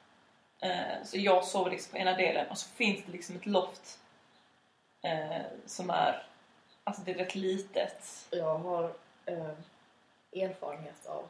Eh, 0.60 1.04
så 1.04 1.18
jag 1.18 1.44
sover 1.44 1.70
liksom 1.70 1.90
på 1.90 1.98
ena 1.98 2.16
delen 2.16 2.46
och 2.50 2.58
så 2.58 2.68
finns 2.68 3.04
det 3.06 3.12
liksom 3.12 3.36
ett 3.36 3.46
loft 3.46 3.98
eh, 5.02 5.42
som 5.66 5.90
är... 5.90 6.26
Alltså 6.84 7.02
det 7.02 7.10
är 7.10 7.14
rätt 7.14 7.34
litet. 7.34 8.26
Jag 8.30 8.58
har 8.58 8.84
eh, 9.26 9.50
erfarenhet 10.32 11.06
av 11.06 11.28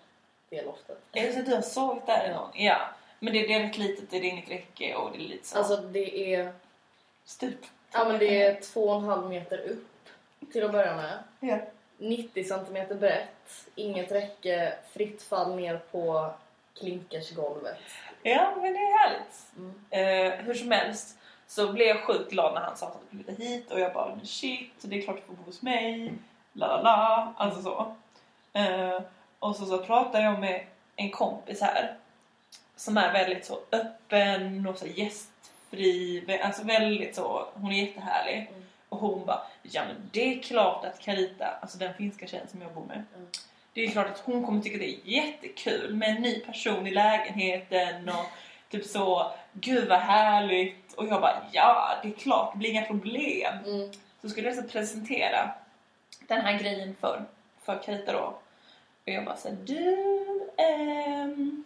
det 0.49 0.63
loftet. 0.63 0.99
Är 1.13 1.23
det 1.23 1.33
så 1.33 1.41
att 1.41 1.47
du 1.47 1.55
har 1.55 1.63
sovit 1.63 2.07
där 2.07 2.35
gång? 2.35 2.51
Ja. 2.55 2.81
Men 3.19 3.33
det, 3.33 3.47
det 3.47 3.55
är 3.55 3.63
rätt 3.63 3.79
litet, 3.79 4.11
det 4.11 4.17
är 4.17 4.23
inget 4.23 4.51
räcke 4.51 4.95
och 4.95 5.13
det 5.13 5.19
är 5.19 5.29
lite 5.29 5.47
så... 5.47 5.59
Alltså 5.59 5.77
det 5.77 6.35
är, 6.35 6.53
stup. 7.25 7.67
Ja, 7.99 8.09
men 8.09 8.19
det 8.19 8.43
är 8.43 8.61
två 8.61 8.89
och 8.89 9.03
en 9.03 9.09
halv 9.09 9.29
meter 9.29 9.59
upp 9.59 9.87
till 10.53 10.65
att 10.65 10.73
börja 10.73 10.97
med. 10.97 11.19
Ja. 11.41 11.59
90 11.99 12.45
centimeter 12.45 12.95
brett, 12.95 13.69
inget 13.75 14.13
räcke, 14.13 14.73
fritt 14.93 15.23
fall 15.23 15.57
ner 15.57 15.81
på 15.91 16.31
klinkersgolvet. 16.79 17.79
Ja, 18.23 18.53
men 18.63 18.73
det 18.73 18.79
är 18.79 18.99
härligt. 18.99 19.47
Mm. 19.57 19.75
Eh, 19.91 20.45
hur 20.45 20.55
som 20.55 20.71
helst 20.71 21.19
så 21.47 21.73
blev 21.73 21.87
jag 21.87 22.05
sjukt 22.05 22.31
glad 22.31 22.55
när 22.55 22.61
han 22.61 22.77
sa 22.77 22.87
att 22.87 22.93
han 22.93 23.03
skulle 23.07 23.25
flytta 23.25 23.43
hit 23.43 23.71
och 23.71 23.81
jag 23.81 23.93
bara 23.93 24.21
shit, 24.25 24.73
det 24.81 24.99
är 24.99 25.03
klart 25.03 25.17
du 25.17 25.23
får 25.23 25.35
bo 25.35 25.43
hos 25.43 25.63
mig. 25.63 26.13
La 26.53 26.67
la 26.67 26.83
la, 26.83 27.35
alltså 27.37 27.63
så. 27.63 27.95
Eh, 28.53 29.01
och 29.39 29.57
så, 29.57 29.67
så 29.67 29.79
pratade 29.79 30.25
jag 30.25 30.41
med 30.41 30.67
en 30.97 31.11
kompis 31.11 31.61
här 31.61 31.97
som 32.77 32.97
är 32.97 33.13
väldigt 33.13 33.45
så 33.45 33.59
öppen 33.73 34.67
och 34.67 34.79
så 34.79 34.87
gästfri, 34.87 35.36
vä- 35.71 36.41
alltså 36.43 36.63
väldigt 36.63 37.15
så, 37.17 37.49
hon 37.55 37.73
är 37.73 37.87
jättehärlig. 37.87 38.37
Mm. 38.51 38.63
Och 38.89 38.99
hon 38.99 39.27
bara, 39.27 39.43
ja 39.63 39.85
men 39.85 39.97
det 40.13 40.35
är 40.39 40.43
klart 40.43 40.85
att 40.85 41.01
Carita, 41.01 41.59
alltså 41.63 41.79
den 41.79 41.95
finska 41.95 42.27
tjejen 42.27 42.49
som 42.49 42.63
jag 42.63 42.73
bor 42.75 42.85
med, 42.85 43.05
Mm. 43.15 43.29
det 43.73 43.81
är 43.85 43.91
klart 43.91 44.07
att 44.07 44.19
hon 44.21 44.45
kommer 44.47 44.63
tycka 44.63 44.79
det 44.79 44.91
är 44.91 44.99
jättekul 45.05 45.95
med 45.95 46.09
en 46.09 46.23
ny 46.23 46.41
person 46.41 46.87
i 46.87 46.91
lägenheten 46.91 48.09
och 48.09 48.25
typ 48.71 48.85
så, 48.85 49.33
gud 49.53 49.89
vad 49.89 49.99
härligt. 50.01 50.93
Och 50.95 51.07
jag 51.07 51.21
bara, 51.21 51.43
ja 51.53 51.99
det 52.03 52.09
är 52.09 52.13
klart, 52.13 52.53
det 52.53 52.59
blir 52.59 52.71
inga 52.71 52.83
problem. 52.87 53.55
Mm. 53.67 53.91
Så 54.23 54.29
skulle 54.29 54.49
jag 54.49 54.57
så 54.57 54.63
presentera 54.63 55.51
den 56.27 56.41
här 56.41 56.59
grejen 56.59 56.97
för, 57.01 57.25
för 57.65 57.83
Carita 57.83 58.13
då. 58.13 58.19
Och 59.05 59.13
jag 59.13 59.25
bara 59.25 59.37
såhär, 59.37 59.57
du, 59.65 59.97
ehm, 60.57 61.65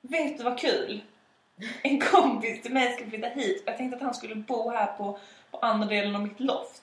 vet 0.00 0.38
du 0.38 0.44
vad 0.44 0.58
kul? 0.58 1.00
En 1.82 2.00
kompis 2.00 2.62
till 2.62 2.72
mig 2.72 2.92
ska 2.92 3.10
flytta 3.10 3.28
hit 3.28 3.62
och 3.62 3.68
jag 3.68 3.76
tänkte 3.76 3.96
att 3.96 4.02
han 4.02 4.14
skulle 4.14 4.34
bo 4.34 4.70
här 4.70 4.86
på, 4.86 5.18
på 5.50 5.58
andra 5.58 5.88
delen 5.88 6.14
av 6.14 6.22
mitt 6.22 6.40
loft. 6.40 6.82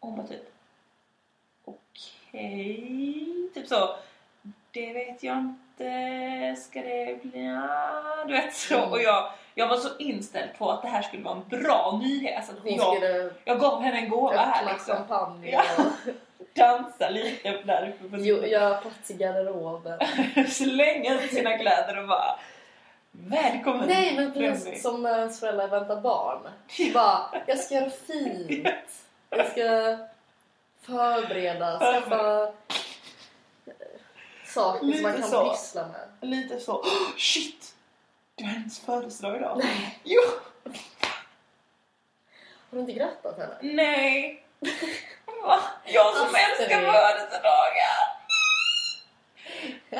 Och 0.00 0.08
hon 0.08 0.16
bara 0.16 0.26
typ, 0.26 0.52
okej, 1.64 3.50
typ 3.54 3.66
så. 3.66 3.96
Det 4.70 4.92
vet 4.92 5.22
jag 5.22 5.38
inte, 5.38 6.56
ska 6.62 6.80
det 6.82 7.22
bli... 7.22 7.44
Ja, 7.44 8.24
du 8.26 8.32
vet 8.32 8.54
så. 8.54 8.76
Mm. 8.76 8.90
Och 8.90 9.02
jag, 9.02 9.30
jag 9.54 9.68
var 9.68 9.76
så 9.76 9.96
inställd 9.98 10.58
på 10.58 10.70
att 10.70 10.82
det 10.82 10.88
här 10.88 11.02
skulle 11.02 11.22
vara 11.22 11.36
en 11.36 11.62
bra 11.62 12.00
nyhet. 12.02 12.36
Alltså, 12.36 12.68
jag, 12.68 13.30
jag 13.44 13.60
gav 13.60 13.82
henne 13.82 13.98
en 13.98 14.08
gåva 14.08 14.36
här 14.36 14.72
liksom. 14.72 14.96
champagne 14.96 15.50
Ja. 15.50 15.62
Dansa 16.54 17.10
lite 17.10 17.50
där 17.50 17.88
uppe 17.88 18.16
på 18.16 18.24
göra 18.46 18.80
plats 18.80 19.10
i 19.10 19.14
garderoben. 19.14 19.98
Slänga 20.48 21.14
ut 21.14 21.30
sina 21.32 21.58
kläder 21.58 21.98
och 21.98 22.08
bara 22.08 22.38
Välkommen! 23.10 23.88
Nej 23.88 24.16
men 24.16 24.32
precis 24.32 24.82
som 24.82 25.02
när 25.02 25.18
ens 25.18 25.40
föräldrar 25.40 25.68
väntar 25.68 26.00
barn. 26.00 26.48
Bara, 26.94 27.42
jag 27.46 27.58
ska 27.58 27.74
göra 27.74 27.90
fint. 27.90 28.68
Jag 29.30 29.50
ska 29.52 29.98
förbereda, 30.82 31.78
skaffa 31.78 32.42
eh, 32.42 33.72
saker 34.46 34.78
som 34.92 35.02
man 35.02 35.12
Lite 35.12 35.20
kan 35.20 35.30
så. 35.30 35.50
pyssla 35.50 35.86
med. 35.88 36.30
Lite 36.30 36.60
så, 36.60 36.78
"Åh, 36.78 37.16
shit! 37.18 37.74
Det 38.34 38.44
är 38.44 38.48
hennes 38.48 38.80
födelsedag 38.80 39.36
idag. 39.36 39.58
Nej. 39.64 39.98
Jo! 40.04 40.20
Har 42.70 42.76
du 42.76 42.80
inte 42.80 42.92
grattat 42.92 43.38
henne? 43.38 43.56
Nej! 43.60 44.44
Jag 45.84 46.16
som 46.16 46.26
älskar 46.26 46.80
födelsedagar! 46.92 47.87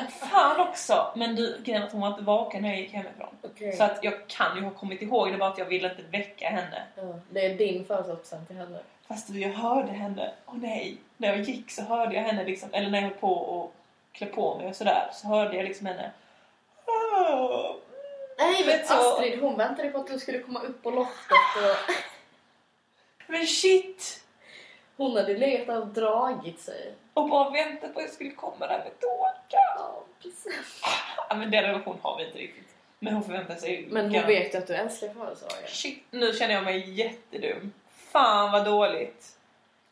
Fan 0.07 0.59
också! 0.59 1.11
Men 1.15 1.35
du, 1.35 1.61
grejen 1.63 1.83
att 1.83 1.91
hon 1.91 2.01
var 2.01 2.07
inte 2.07 2.21
vaken 2.21 2.61
när 2.61 2.69
jag 2.69 2.79
gick 2.79 2.93
hemifrån. 2.93 3.35
Okej. 3.41 3.73
Så 3.73 3.83
att 3.83 3.99
jag 4.03 4.27
kan 4.27 4.57
ju 4.57 4.63
ha 4.63 4.71
kommit 4.71 5.01
ihåg 5.01 5.31
det 5.31 5.37
bara 5.37 5.49
att 5.49 5.57
jag 5.57 5.65
ville 5.65 5.89
inte 5.89 6.01
väcka 6.11 6.49
henne. 6.49 6.83
Ja, 6.95 7.19
det 7.29 7.45
är 7.45 7.55
din 7.57 7.85
födelsedagspresent 7.85 8.47
till 8.47 8.57
henne. 8.57 8.79
Fast 9.07 9.27
du, 9.27 9.39
jag 9.39 9.49
hörde 9.53 9.91
henne. 9.91 10.31
Åh 10.45 10.55
nej! 10.57 10.97
När 11.17 11.27
jag 11.27 11.39
gick 11.41 11.71
så 11.71 11.81
hörde 11.81 12.15
jag 12.15 12.23
henne 12.23 12.43
liksom, 12.43 12.69
eller 12.73 12.89
när 12.89 13.01
jag 13.01 13.09
höll 13.09 13.17
på 13.17 13.33
och 13.33 13.73
klä 14.11 14.25
på 14.27 14.57
mig 14.57 14.67
och 14.67 14.75
sådär, 14.75 15.09
så 15.13 15.27
hörde 15.27 15.55
jag 15.57 15.65
liksom 15.65 15.85
henne. 15.87 16.11
"Åh." 16.85 17.75
Nej 18.37 18.63
men 18.65 18.87
så- 18.87 18.93
Astrid 19.15 19.39
hon 19.39 19.57
väntade 19.57 19.89
på 19.89 19.97
att 19.97 20.07
du 20.07 20.19
skulle 20.19 20.39
komma 20.39 20.59
upp 20.59 20.83
på 20.83 20.91
loftet 20.91 21.31
och 21.57 21.93
Men 23.27 23.47
shit! 23.47 24.23
hon 24.97 25.15
hade 25.17 25.37
legat 25.37 25.77
och 25.77 25.87
dragit 25.87 26.59
sig. 26.59 26.93
Och 27.19 27.29
bara 27.29 27.49
väntat 27.49 27.93
på 27.93 27.99
att 27.99 28.05
jag 28.05 28.13
skulle 28.13 28.31
komma 28.31 28.67
där 28.67 28.77
med 28.77 28.99
tårta. 28.99 29.57
Ja, 29.77 30.03
precis. 30.21 30.81
Ja, 31.29 31.35
men 31.35 31.51
den 31.51 31.63
relation 31.63 31.97
har 32.01 32.17
vi 32.17 32.25
inte 32.25 32.37
riktigt. 32.37 32.75
Men 32.99 33.13
hon 33.13 33.23
förväntar 33.23 33.55
sig 33.55 33.87
Men 33.89 34.05
hon 34.05 34.13
garant- 34.15 34.27
vet 34.27 34.53
ju 34.53 34.57
att 34.57 34.67
du 34.67 34.73
älskar 34.75 35.09
födelsedagar. 35.13 35.67
Shit, 35.67 36.03
nu 36.11 36.33
känner 36.33 36.53
jag 36.53 36.63
mig 36.63 36.89
jättedum. 36.89 37.73
Fan 38.11 38.51
vad 38.51 38.65
dåligt. 38.65 39.37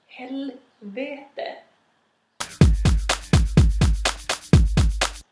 Helvete. 0.08 1.56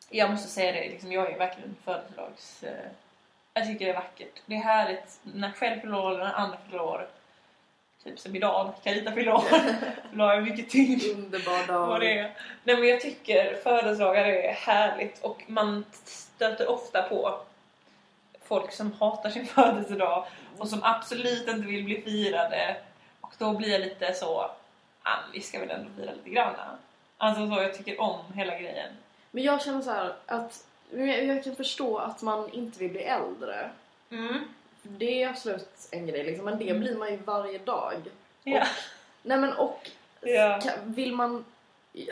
jag 0.10 0.32
måste 0.32 0.48
säga 0.50 0.72
det, 0.72 0.90
liksom, 0.90 1.12
jag 1.12 1.32
är 1.32 1.38
verkligen 1.38 1.76
födelsedags... 1.84 2.64
Eh, 2.64 2.86
jag 3.54 3.66
tycker 3.66 3.86
det 3.86 3.92
är 3.92 3.96
vackert. 3.96 4.42
Det 4.46 4.56
är 4.56 4.60
härligt 4.60 5.20
när 5.24 5.52
själv 5.52 5.82
fyller 5.82 5.98
år 6.00 6.12
eller 6.12 6.24
när 6.24 6.34
andra 6.34 6.58
fyller 6.66 6.82
år. 6.82 7.08
Typ 8.06 8.20
som 8.20 8.36
idag, 8.36 8.74
Carita 8.84 9.12
fyller 9.12 9.32
har 10.18 10.34
jag 10.34 10.44
mycket 10.44 10.70
tyngd. 10.70 11.02
Underbar 11.16 11.68
vad 11.68 11.90
dag. 11.90 12.02
det 12.02 12.20
är. 12.20 12.38
Nej 12.64 12.78
men 12.78 12.88
jag 12.88 13.02
tycker 13.02 13.56
födelsedagar 13.56 14.26
är 14.26 14.54
härligt 14.54 15.24
och 15.24 15.44
man 15.48 15.86
stöter 16.04 16.70
ofta 16.70 17.02
på 17.02 17.40
folk 18.44 18.72
som 18.72 18.92
hatar 18.92 19.30
sin 19.30 19.46
födelsedag 19.56 20.26
och 20.58 20.68
som 20.68 20.80
absolut 20.84 21.48
inte 21.48 21.68
vill 21.68 21.84
bli 21.84 22.02
firade. 22.02 22.78
Och 23.22 23.34
då 23.38 23.54
blir 23.54 23.70
jag 23.70 23.82
lite 23.82 24.14
så, 24.14 24.52
ah, 25.04 25.18
vi 25.34 25.42
ska 25.42 25.60
väl 25.60 25.70
ändå 25.70 25.90
fira 25.98 26.12
lite 26.12 26.30
grann. 26.30 26.54
Alltså 27.18 27.48
så, 27.48 27.62
jag 27.62 27.74
tycker 27.74 28.02
om 28.02 28.20
hela 28.36 28.60
grejen. 28.60 28.94
Men 29.32 29.44
jag 29.44 29.62
känner 29.62 29.82
så 29.82 29.92
här 29.92 30.16
att 30.26 30.66
jag, 30.90 31.26
jag 31.26 31.44
kan 31.44 31.56
förstå 31.56 31.98
att 31.98 32.22
man 32.22 32.50
inte 32.50 32.80
vill 32.80 32.92
bli 32.92 33.04
äldre. 33.04 33.70
Mm. 34.12 34.40
Det 34.90 35.24
är 35.24 35.30
absolut 35.30 35.88
en 35.92 36.08
grej 36.08 36.24
liksom, 36.24 36.46
men 36.46 36.58
det 36.60 36.70
Mm. 36.70 36.80
blir 36.82 36.96
man 36.96 37.12
ju 37.12 37.18
varje 37.18 37.58
dag. 37.58 37.96
Ja. 38.44 38.64
Nej 39.22 39.38
men 39.38 39.54
och 39.54 39.90
Ja. 40.22 40.60
vill 40.84 41.14
man 41.14 41.46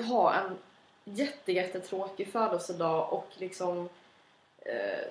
ha 0.10 0.34
en 0.34 0.58
jätte, 1.03 1.51
jättetråkig 1.51 2.32
födelsedag 2.32 3.13
och 3.13 3.27
liksom 3.38 3.89
eh, 4.62 5.08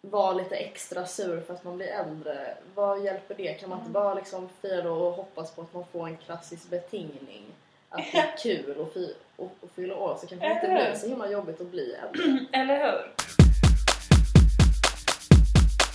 vara 0.00 0.32
lite 0.32 0.56
extra 0.56 1.06
sur 1.06 1.40
för 1.40 1.54
att 1.54 1.64
man 1.64 1.76
blir 1.76 1.86
äldre. 1.86 2.56
Vad 2.74 3.04
hjälper 3.04 3.34
det? 3.34 3.54
Kan 3.54 3.68
man 3.68 3.78
inte 3.78 3.90
Mm. 3.90 3.92
bara 4.02 4.14
liksom 4.14 4.48
fira 4.62 4.92
och 4.92 5.12
hoppas 5.12 5.50
på 5.54 5.60
att 5.62 5.74
man 5.74 5.84
får 5.92 6.06
en 6.06 6.16
klassisk 6.16 6.70
betingning? 6.70 7.44
Att 7.88 8.02
det 8.12 8.18
är 8.18 8.36
kul 8.42 8.80
att, 8.82 8.92
fi- 8.94 9.14
att, 9.38 9.64
att 9.64 9.70
fylla 9.74 9.96
år 9.96 10.16
så 10.20 10.26
kanske 10.26 10.48
det 10.48 10.54
inte 10.54 10.66
blir 10.68 10.94
så 10.94 11.08
himla 11.08 11.30
jobbigt 11.30 11.60
att 11.60 11.66
bli 11.66 11.94
äldre. 11.94 12.46
Eller 12.60 12.78
hur? 12.78 13.12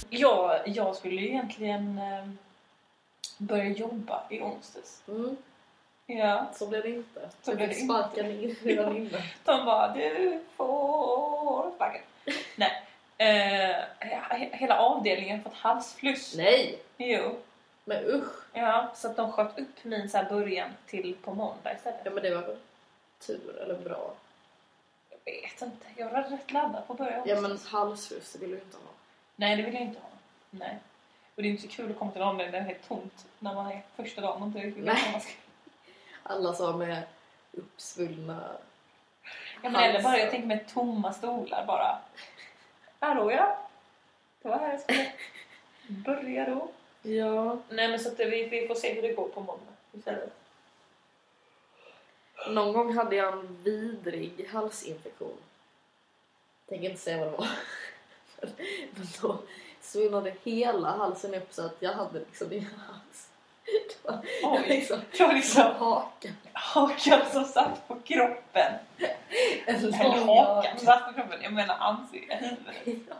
Ja, 0.10 0.60
jag 0.66 0.96
skulle 0.96 1.16
ju 1.22 1.28
egentligen 1.28 1.98
eh, 1.98 2.28
börja 3.38 3.70
jobba 3.70 4.24
i 4.30 4.42
onsdags. 4.42 5.02
Mm, 5.08 5.38
Ja. 6.06 6.46
så 6.56 6.68
blir 6.68 6.82
det 6.82 6.90
inte. 6.90 7.30
Så 7.44 7.52
fick 7.58 7.60
det 7.70 7.74
sparken 7.76 8.26
in 8.32 8.56
redan 8.64 8.98
innan. 8.98 9.22
De 9.46 9.66
bara 9.66 9.94
du 9.94 10.44
får 10.56 11.72
sparken. 11.76 12.02
Nej. 12.56 12.84
He- 13.20 14.56
hela 14.56 14.80
avdelningen 14.80 15.44
fått 15.44 15.54
halsfluss. 15.54 16.36
Nej! 16.38 16.80
Jo. 16.98 17.36
Men 17.86 18.06
usch! 18.06 18.44
Ja, 18.54 18.92
så 18.96 19.08
att 19.10 19.16
de 19.16 19.32
sköt 19.32 19.60
upp 19.60 19.84
min 19.84 20.10
så 20.10 20.24
början 20.30 20.70
till 20.86 21.16
på 21.24 21.34
måndag 21.34 21.58
Ja 21.64 21.74
istället. 21.76 22.14
men 22.14 22.24
det 22.24 22.36
var 22.36 22.42
väl 22.42 22.58
tur 23.20 23.58
eller 23.62 23.76
bra. 23.76 24.14
Jag 25.10 25.34
vet 25.34 25.62
inte. 25.62 25.86
Jag 25.96 26.10
var 26.10 26.22
rätt 26.24 26.52
laddad 26.52 26.88
på 26.88 26.94
att 26.94 27.00
börja 27.00 27.24
Ja 27.26 27.42
men 27.42 27.58
halsfluss 27.66 28.36
vill 28.36 28.50
du 28.52 28.56
inte 28.56 28.78
ha. 28.78 28.84
Nej, 29.40 29.56
det 29.56 29.64
vill 29.64 29.74
jag 29.74 29.84
inte 29.84 30.00
ha. 30.00 30.10
Nej. 30.50 30.78
Och 31.36 31.42
det 31.42 31.48
är 31.48 31.50
inte 31.50 31.62
så 31.62 31.68
kul 31.68 31.92
att 31.92 32.00
komma 32.00 32.12
till 32.12 32.22
en 32.22 32.38
där 32.38 32.52
det 32.52 32.58
är 32.58 32.62
helt 32.62 32.88
tomt 32.88 33.26
när 33.40 33.54
man 33.54 33.72
är 33.72 33.82
första 33.96 34.22
dagen 34.22 34.42
och 34.42 34.48
inte 34.48 34.60
riktigt 34.60 34.84
vet 34.84 35.04
vad 35.04 35.12
man 35.12 35.22
ska 35.22 35.32
Alla 36.24 36.54
sa 36.54 36.78
med 36.78 37.04
uppsvullna... 37.52 38.58
Ja, 39.64 39.70
men 39.70 39.76
eller 39.76 40.04
bara, 40.04 40.20
jag 40.20 40.32
tänker 40.32 40.48
med 40.48 40.68
tomma 40.68 41.14
stolar 41.14 41.66
bara. 41.66 42.00
Hallå 43.00 43.32
ja. 43.32 43.58
Det 44.42 44.50
var 44.50 44.58
här 44.58 44.72
jag 44.72 44.82
skulle 44.82 45.12
börja 45.88 46.46
då. 46.46 46.68
Ja. 47.02 47.58
Nej 47.70 47.88
men 47.88 48.00
så 48.00 48.10
att 48.10 48.20
vi, 48.20 48.48
vi 48.48 48.68
får 48.68 48.76
se 48.76 48.94
hur 48.94 49.02
det 49.02 49.14
går 49.14 49.30
på 49.30 49.42
måndag 49.42 49.74
istället. 49.92 50.34
Någon 52.50 52.74
gång 52.74 52.98
hade 52.98 53.16
jag 53.16 53.34
en 53.34 53.64
vidrig 53.64 54.48
halsinfektion. 54.50 55.38
Tänker 56.70 56.90
inte 56.90 57.02
säga 57.02 57.18
vad 57.18 57.28
det 57.28 57.38
var. 57.38 57.48
Men 58.96 59.08
då 59.22 59.38
svullnade 59.82 60.34
hela 60.44 60.92
halsen 60.98 61.36
upp 61.36 61.54
så 61.54 61.66
att 61.66 61.76
jag 61.80 61.94
hade 61.94 62.20
liksom 62.20 62.54
ingen 62.54 62.70
hals. 62.88 63.30
Det 63.66 64.10
var 64.10 64.20
Oj. 64.44 64.64
liksom 64.68 65.00
Det 65.18 65.24
var 65.24 65.34
liksom 65.34 65.64
hakan. 65.64 66.32
hakan 66.54 67.22
som 67.32 67.46
satt 67.46 67.88
på 67.88 67.96
kroppen. 68.00 68.74
En 69.66 69.76
Eller 69.76 69.92
hakan 69.94 70.28
haka. 70.28 70.78
som 70.78 70.86
satt 70.86 71.06
på 71.08 71.14
kroppen. 71.14 71.40
Jag 71.44 71.54
menar 71.54 71.76
ansiktet, 71.80 72.42
huvudet. 72.42 73.08
Ja. 73.10 73.16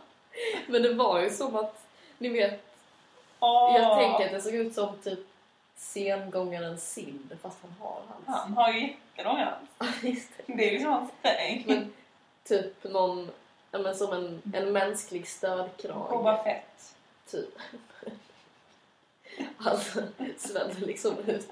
Men 0.68 0.82
det 0.82 0.94
var 0.94 1.20
ju 1.20 1.30
som 1.30 1.56
att, 1.56 1.86
ni 2.18 2.28
vet, 2.28 2.64
Åh. 3.40 3.76
jag 3.78 3.98
tänker 3.98 4.24
att 4.26 4.32
det 4.32 4.40
såg 4.40 4.54
ut 4.54 4.74
som 4.74 4.96
typ 5.04 5.18
sengångaren 5.76 6.78
Sid 6.78 7.38
fast 7.42 7.58
han 7.62 7.74
har 7.80 7.94
hals. 8.08 8.24
Han 8.26 8.52
har 8.56 8.72
ju 8.72 8.80
jättelång 8.80 9.36
hals. 9.38 10.28
Det. 10.46 10.52
Är 10.68 10.70
liksom 10.72 10.92
hans 10.92 11.10
sträng. 11.20 11.64
Men 11.66 11.92
typ 12.44 12.84
någon, 12.84 13.30
ja 13.70 13.78
men 13.78 13.96
som 13.96 14.12
en, 14.12 14.42
en 14.54 14.72
mänsklig 14.72 15.28
stödkrage. 15.28 16.10
Boba 16.10 16.44
Fett. 16.44 16.94
Typ. 17.30 17.58
Alltså 19.58 20.02
svällde 20.38 20.86
liksom 20.86 21.18
ut 21.26 21.48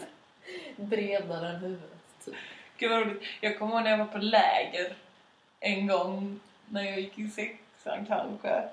bredare 0.77 1.49
än 1.49 1.57
huvudet. 1.57 1.91
Typ. 2.25 2.35
Gud 2.77 2.91
vad 2.91 3.01
roligt. 3.01 3.23
Jag 3.41 3.59
kommer 3.59 3.75
ihåg 3.75 3.83
när 3.83 3.91
jag 3.91 3.99
var 3.99 4.07
på 4.07 4.19
läger 4.19 4.97
en 5.61 5.87
gång 5.87 6.41
när 6.67 6.83
jag 6.83 7.01
gick 7.01 7.19
i 7.19 7.29
sexan 7.29 8.07
kanske. 8.07 8.69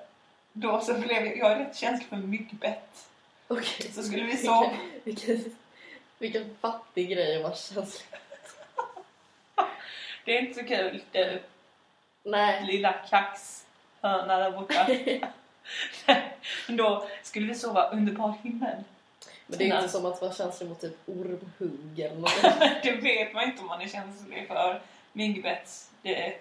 Då 0.52 0.80
så 0.80 0.94
blev 0.94 1.26
jag, 1.26 1.38
jag 1.38 1.52
är 1.52 1.58
rätt 1.58 1.76
känslig 1.76 2.08
för 2.08 2.16
myggbett. 2.16 3.08
Okej. 3.48 3.92
Så 3.92 4.02
skulle 4.02 4.24
vi 4.24 4.36
sova. 4.36 4.70
Vilken, 5.04 5.34
vilken, 5.34 5.56
vilken 6.18 6.56
fattig 6.60 7.10
grej 7.10 7.36
att 7.36 7.42
vara 7.42 7.54
känslig. 7.54 8.20
Det 10.24 10.38
är 10.38 10.42
inte 10.42 10.60
så 10.60 10.66
kul. 10.66 11.02
Du, 11.12 11.42
Nej. 12.24 12.66
lilla 12.66 12.92
kaxhörna 12.92 14.36
där 14.38 14.50
borta. 14.50 14.86
Men 16.68 16.76
då 16.76 17.06
skulle 17.22 17.46
vi 17.46 17.54
sova 17.54 17.90
under 17.90 18.12
bar 18.12 18.34
himmel. 18.42 18.76
Men 19.46 19.58
det 19.58 19.70
är 19.70 19.76
inte 19.76 19.88
som 19.88 20.06
att 20.06 20.20
vara 20.20 20.32
känslig 20.32 20.68
mot 20.68 20.80
typ 20.80 20.98
ormhugg 21.06 21.98
eller 22.00 22.16
något. 22.20 22.32
Det 22.82 22.92
vet 22.92 23.34
man 23.34 23.44
inte 23.44 23.60
om 23.62 23.66
man 23.68 23.80
är 23.80 23.88
känslig 23.88 24.48
för 24.48 24.80
myggbett. 25.12 25.90
Det 26.02 26.26
är 26.28 26.36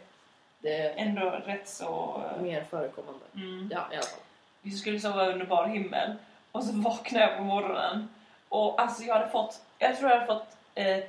Det 0.62 0.90
ändå 0.90 1.30
rätt 1.30 1.68
så... 1.70 2.22
mer 2.42 2.64
förekommande. 2.64 3.26
Mm. 3.36 3.70
Ja, 3.72 3.88
i 3.92 3.96
alla 3.96 4.04
fall. 4.04 4.20
Vi 4.62 4.72
skulle 4.72 5.00
sova 5.00 5.28
under 5.28 5.46
bar 5.46 5.68
himmel. 5.68 6.16
Och 6.52 6.64
så 6.64 6.72
vaknade 6.74 7.26
jag 7.26 7.38
på 7.38 7.44
morgonen. 7.44 8.10
Och 8.50 8.82
alltså 8.82 9.04
jag 9.04 9.14
hade 9.14 9.30
fått, 9.30 9.62
jag 9.80 9.98
tror 9.98 10.10
jag 10.10 10.20
hade 10.20 10.34
fått 10.34 10.58
eh, 10.76 11.04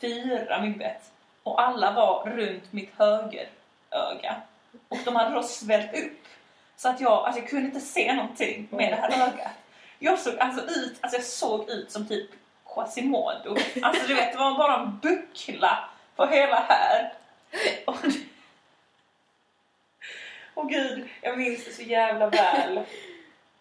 fyra 0.00 0.60
myggbett. 0.60 1.10
Och 1.42 1.62
alla 1.62 1.92
var 1.92 2.30
runt 2.30 2.72
mitt 2.72 2.94
högeröga. 3.92 4.42
Och 4.88 4.98
de 5.04 5.16
hade 5.16 5.34
då 5.34 5.42
svällt 5.42 5.94
upp. 5.94 6.26
Så 6.76 6.88
att 6.88 7.00
jag, 7.00 7.12
alltså 7.12 7.40
jag 7.40 7.50
kunde 7.50 7.66
inte 7.66 7.80
se 7.80 8.14
någonting 8.14 8.68
med 8.70 8.92
det 8.92 8.96
här 8.96 9.28
ögat. 9.28 9.52
Jag 9.98 10.18
såg 10.18 10.38
alltså 10.38 10.64
ut, 10.64 10.98
alltså 11.00 11.18
jag 11.18 11.24
såg 11.24 11.70
ut 11.70 11.92
som 11.92 12.08
typ 12.08 12.30
Quasimodo. 12.74 13.56
Alltså 13.82 14.06
du 14.06 14.14
vet, 14.14 14.32
det 14.32 14.38
var 14.38 14.58
bara 14.58 14.80
en 14.80 14.98
buckla 14.98 15.88
på 16.16 16.26
hela 16.26 16.56
här. 16.68 17.12
Och, 17.86 17.96
och 20.54 20.68
gud, 20.68 21.08
jag 21.20 21.38
minns 21.38 21.64
det 21.64 21.72
så 21.72 21.82
jävla 21.82 22.26
väl. 22.28 22.80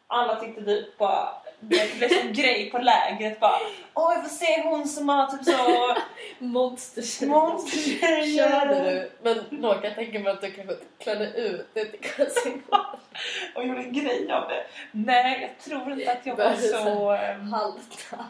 Alla 0.07 0.35
tyckte 0.35 0.65
typ 0.65 0.97
bara, 0.97 1.40
det 1.61 1.97
blev 1.97 2.09
som 2.09 2.33
grej 2.33 2.69
på 2.71 2.77
lägret 2.77 3.39
bara 3.39 3.57
Åh, 3.93 4.13
jag 4.13 4.23
får 4.23 4.29
se 4.29 4.61
hon 4.63 4.87
som 4.87 5.09
har 5.09 5.27
typ 5.27 5.43
så 5.45 5.95
Monstertjej. 6.39 7.29
monstertjejer. 7.29 8.37
Körde 8.37 8.91
du? 8.91 9.11
Men 9.23 9.61
då 9.61 9.73
kan 9.73 9.83
jag 9.83 9.95
tänka 9.95 10.19
mig 10.19 10.31
att 10.31 10.41
du 10.41 10.51
kanske 10.51 10.75
klädde 10.99 11.25
ut 11.25 11.67
det 11.73 11.85
till 11.85 11.99
Quasimodo. 11.99 12.97
Och 13.55 13.67
gjorde 13.67 13.79
en 13.81 13.93
grej 13.93 14.31
av 14.31 14.47
det. 14.49 14.63
Nej, 14.91 15.41
jag 15.41 15.65
tror 15.65 15.91
inte 15.93 16.11
att 16.11 16.25
jag 16.25 16.35
var 16.35 16.55
så... 16.55 17.11
ehm, 17.11 17.47
Halta. 17.53 18.25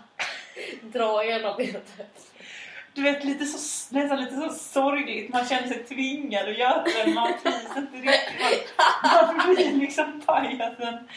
Dra 0.82 1.26
ena 1.26 1.54
benet. 1.58 1.92
Du 2.94 3.02
vet, 3.02 3.24
lite 3.24 3.46
så, 3.46 3.94
nästan 3.96 4.20
lite 4.24 4.36
så 4.36 4.50
sorgligt. 4.50 5.30
Man 5.34 5.46
känner 5.46 5.68
sig 5.68 5.84
tvingad 5.84 6.50
att 6.50 6.58
göra 6.58 6.84
det, 6.84 6.92
men 7.06 7.14
man 7.14 7.34
trivs 7.44 7.78
inte 7.78 7.98
riktigt. 7.98 8.74
Man, 9.04 9.36
man 9.38 9.56
blir 9.56 9.72
liksom 9.72 10.22
pajasen 10.26 11.10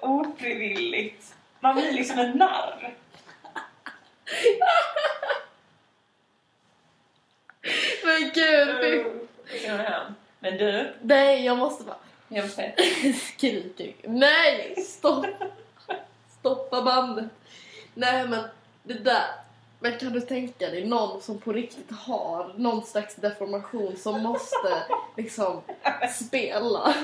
ofrivilligt. 0.00 1.34
Man 1.60 1.74
blir 1.74 1.92
liksom 1.92 2.18
en 2.18 2.30
narr. 2.38 2.94
Men 8.04 8.30
gud, 8.34 9.04
Mm. 9.66 10.14
Men 10.40 10.56
du, 10.58 10.94
Nej, 11.02 11.44
jag 11.44 11.58
måste 11.58 11.84
bara 11.84 11.96
jag 12.28 12.50
säga. 12.50 12.72
skriker. 13.14 13.94
Nej, 14.02 14.74
stopp! 14.86 15.26
Stoppa 16.40 16.82
bandet. 16.82 17.24
Nej, 17.94 18.28
men 18.28 18.44
det 18.82 18.94
där. 18.94 19.26
Men 19.80 19.98
kan 19.98 20.12
du 20.12 20.20
tänka 20.20 20.66
dig 20.70 20.84
någon 20.86 21.22
som 21.22 21.38
på 21.40 21.52
riktigt 21.52 21.90
har 21.92 22.52
någon 22.56 22.84
slags 22.86 23.14
deformation 23.14 23.96
som 23.96 24.20
måste 24.22 24.82
liksom 25.16 25.62
spela? 26.20 26.94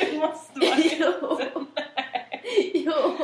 Det 0.00 0.18
måste 0.18 0.60
vara 0.60 0.76
jo. 0.98 1.66
jo. 2.74 3.16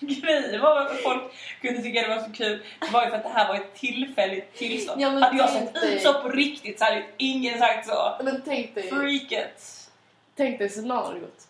Grejen 0.00 0.60
var 0.60 0.74
varför 0.74 0.94
folk 0.94 1.22
kunde 1.60 1.82
tycka 1.82 2.02
det 2.02 2.08
var 2.08 2.22
så 2.22 2.32
kul. 2.32 2.64
Det 2.80 2.90
var 2.92 3.04
ju 3.04 3.10
för 3.10 3.16
att 3.16 3.22
det 3.22 3.28
här 3.28 3.48
var 3.48 3.54
ett 3.54 3.74
tillfälligt 3.74 4.54
tillstånd. 4.54 5.00
Ja, 5.00 5.08
hade 5.08 5.36
jag 5.36 5.50
sett 5.50 5.84
ut 5.84 6.02
så 6.02 6.22
på 6.22 6.28
riktigt 6.28 6.78
så 6.78 6.84
hade 6.84 6.96
ju 6.96 7.04
ingen 7.16 7.58
sagt 7.58 7.86
så. 7.86 8.16
Men 8.22 8.42
tänk 8.44 8.74
dig, 8.74 8.88
Freaket. 8.88 9.88
tänk 10.34 10.58
dig 10.58 10.68
scenariot. 10.68 11.48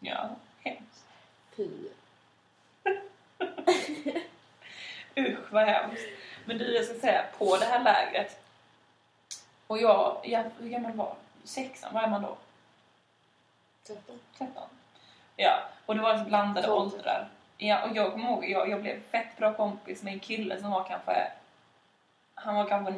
Ja, 0.00 0.30
hemskt. 0.64 1.04
Fy. 1.56 1.68
Usch 5.32 5.52
vad 5.52 5.64
hemskt. 5.64 6.06
Men 6.44 6.58
du, 6.58 6.74
jag 6.74 6.84
ska 6.84 6.94
säga, 6.94 7.24
på 7.38 7.56
det 7.56 7.64
här 7.64 7.84
lägret. 7.84 8.40
Och 9.66 9.78
jag, 9.78 10.20
jag 10.24 10.50
hur 10.58 10.68
gammal 10.68 10.92
var? 10.92 11.14
Sexan, 11.44 11.94
vad 11.94 12.04
är 12.04 12.08
man 12.08 12.22
då? 12.22 12.36
13. 13.86 14.20
13? 14.38 14.62
Ja, 15.36 15.62
och 15.86 15.94
det 15.94 16.02
var 16.02 16.12
liksom 16.12 16.28
blandade 16.28 16.66
Tolv. 16.66 16.92
åldrar. 16.94 17.28
Ja, 17.58 17.82
och 17.82 17.96
jag 17.96 18.12
kommer 18.12 18.24
ihåg, 18.24 18.50
jag, 18.50 18.70
jag 18.70 18.82
blev 18.82 19.02
fett 19.10 19.36
bra 19.36 19.54
kompis 19.54 20.02
med 20.02 20.12
en 20.12 20.20
kille 20.20 20.60
som 20.60 20.70
var 20.70 20.84
kanske... 20.84 21.32
Han 22.34 22.54
var 22.54 22.68
kanske 22.68 22.92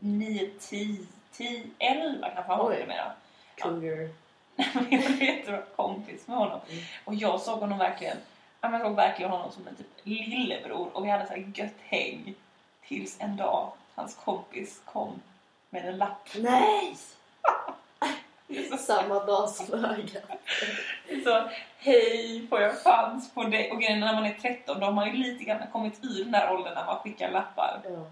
9, 0.00 0.50
10, 0.60 1.06
10, 1.32 1.62
11 1.78 2.30
kanske 2.34 2.52
han 2.52 2.58
var 2.58 2.70
mera. 2.70 3.12
Cougar. 3.54 4.10
jag 4.90 5.02
blev 5.02 5.22
jättebra 5.22 5.62
kompis 5.76 6.28
med 6.28 6.36
honom. 6.36 6.60
Mm. 6.70 6.84
Och 7.04 7.14
jag 7.14 7.40
såg 7.40 7.60
honom 7.60 7.78
verkligen, 7.78 8.16
jag 8.60 8.80
såg 8.80 8.96
verkligen 8.96 9.30
honom 9.30 9.52
som 9.52 9.68
en 9.68 9.74
typ 9.74 9.86
lillebror 10.02 10.96
och 10.96 11.04
vi 11.04 11.10
hade 11.10 11.26
så 11.26 11.32
här 11.32 11.52
gött 11.54 11.80
häng. 11.82 12.34
Tills 12.82 13.20
en 13.20 13.36
dag 13.36 13.72
hans 13.94 14.14
kompis 14.14 14.82
kom 14.84 15.22
med 15.70 15.88
en 15.88 15.96
lapp. 15.96 16.28
Nej! 16.36 16.94
Så, 16.96 17.17
Samma 18.78 19.24
dag 19.24 19.48
som 19.48 19.84
ögat. 19.84 20.22
så 21.24 21.48
hej, 21.78 22.46
får 22.50 22.60
jag 22.60 22.78
chans 22.78 23.34
på 23.34 23.42
dig? 23.42 23.70
Och 23.72 23.80
grejen 23.80 24.02
är, 24.02 24.06
när 24.06 24.14
man 24.14 24.26
är 24.26 24.34
13 24.34 24.80
då 24.80 24.86
har 24.86 24.92
man 24.92 25.06
ju 25.06 25.12
lite 25.12 25.44
grann 25.44 25.66
kommit 25.72 26.04
ur 26.04 26.22
den 26.24 26.32
där 26.32 26.52
åldern 26.54 26.74
när 26.74 26.86
man 26.86 26.98
skickar 26.98 27.30
lappar. 27.30 27.80
Ja. 27.84 28.06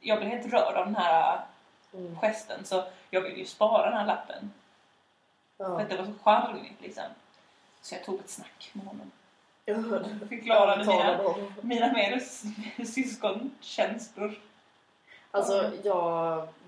Jag 0.00 0.18
blev 0.18 0.30
helt 0.30 0.52
rörd 0.52 0.74
av 0.74 0.84
den 0.86 0.96
här 0.96 1.40
Mm. 1.96 2.16
gesten 2.22 2.64
så 2.64 2.84
jag 3.10 3.20
ville 3.20 3.36
ju 3.38 3.44
spara 3.44 3.90
den 3.90 3.98
här 3.98 4.06
lappen. 4.06 4.52
För 5.56 5.64
Ja. 5.64 5.80
att 5.80 5.88
det 5.90 5.96
var 5.96 6.04
så 6.04 6.12
charmigt 6.24 6.80
liksom. 6.80 7.04
Så 7.82 7.94
jag 7.94 8.04
tog 8.04 8.20
ett 8.20 8.30
snack 8.30 8.70
med 8.72 8.86
honom. 8.86 9.10
Jag. 9.64 9.84
Förklarade 10.28 10.84
mina. 10.84 11.34
Mina 11.60 11.92
mer 11.92 12.20
syskonkänslor. 12.84 14.38
Alltså, 15.30 15.70
jag 15.84 15.94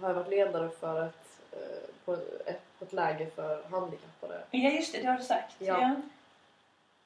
har 0.01 0.13
varit 0.15 0.29
ledare 0.29 0.71
för 0.81 1.07
ett, 1.07 1.27
eh, 1.53 1.89
på 2.05 2.13
ett, 2.47 2.63
ett 2.81 2.93
läger 2.93 3.31
för 3.31 3.62
handikappade. 3.71 4.43
Ja, 4.51 4.71
just 4.71 4.93
det, 4.93 5.01
det 5.01 5.07
har 5.07 5.19
du 5.19 5.25
sagt. 5.25 5.55
Ja. 5.59 5.97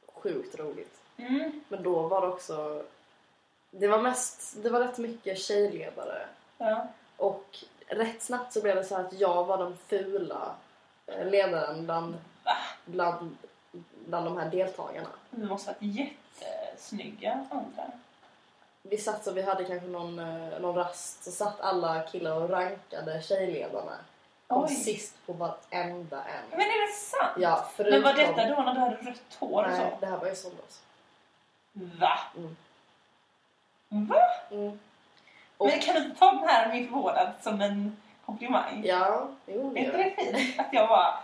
Sjukt 0.06 0.58
roligt. 0.58 0.96
Mm. 1.16 1.60
Men 1.68 1.82
då 1.82 2.02
var 2.08 2.20
det 2.20 2.26
också... 2.26 2.84
Det 3.70 3.88
var 3.88 4.02
mest... 4.02 4.62
Det 4.62 4.70
var 4.70 4.80
rätt 4.80 4.98
mycket 4.98 5.38
tjejledare. 5.38 6.26
ja. 6.58 6.88
Och 7.16 7.44
rätt 7.86 8.22
snabbt 8.22 8.52
så 8.52 8.62
blev 8.62 8.76
det 8.76 8.84
så 8.84 8.96
här 8.96 9.04
att 9.04 9.12
jag 9.20 9.44
var 9.44 9.58
den 9.58 9.76
fula 9.86 10.54
eh, 11.06 11.26
ledaren 11.26 11.84
bland, 11.84 12.14
Va? 12.44 12.56
bland, 12.84 13.36
bland 14.06 14.26
de 14.26 14.36
här 14.36 14.50
deltagarna. 14.50 15.08
Du 15.30 15.46
måste 15.46 15.70
ha 15.70 15.74
varit 15.80 15.96
jättesnygga 16.40 17.46
andra. 17.50 17.90
Vi 18.82 18.98
satt 18.98 19.24
så 19.24 19.32
vi 19.32 19.42
hade 19.42 19.64
kanske 19.64 19.88
någon, 19.88 20.18
eh, 20.18 20.60
någon 20.60 20.74
rast 20.74 21.24
så 21.24 21.30
satt 21.30 21.60
alla 21.60 22.02
killar 22.02 22.36
och 22.42 22.50
rankade 22.50 23.22
tjejledarna. 23.22 23.96
Kom 24.50 24.62
Oj. 24.64 24.68
sist 24.74 25.14
på 25.26 25.32
varenda 25.32 26.24
en. 26.24 26.42
Men 26.50 26.60
är 26.60 26.86
det 26.86 26.92
sant? 26.92 27.32
Ja, 27.36 27.56
Men 27.56 27.64
förutom... 27.76 28.02
var 28.02 28.12
detta 28.12 28.44
då 28.56 28.62
när 28.62 28.74
du 28.74 28.80
hade 28.80 28.96
rött 28.96 29.36
hår 29.38 29.62
och 29.64 29.70
Nej, 29.70 29.90
så? 29.90 29.96
det 30.00 30.06
här 30.06 30.16
var 30.16 30.26
i 30.32 30.36
somras. 30.36 30.82
Va? 31.72 32.18
Mm. 32.36 32.56
Va? 34.06 34.20
Mm. 34.50 34.78
Och, 35.56 35.66
Men 35.66 35.80
kan 35.80 35.94
du 35.94 36.04
inte 36.04 36.18
ta 36.18 36.30
den 36.32 36.48
här 36.48 36.72
min 36.72 36.88
förvånad 36.88 37.32
som 37.42 37.60
en 37.60 37.96
komplimang? 38.26 38.82
ja, 38.86 39.28
jo 39.46 39.70
det 39.74 39.80
Är 39.80 39.84
gör 39.92 39.98
inte 40.04 40.22
jag. 40.24 40.34
det 40.34 40.42
fint? 40.42 40.60
Att 40.60 40.66
jag 40.72 40.88
bara... 40.88 41.14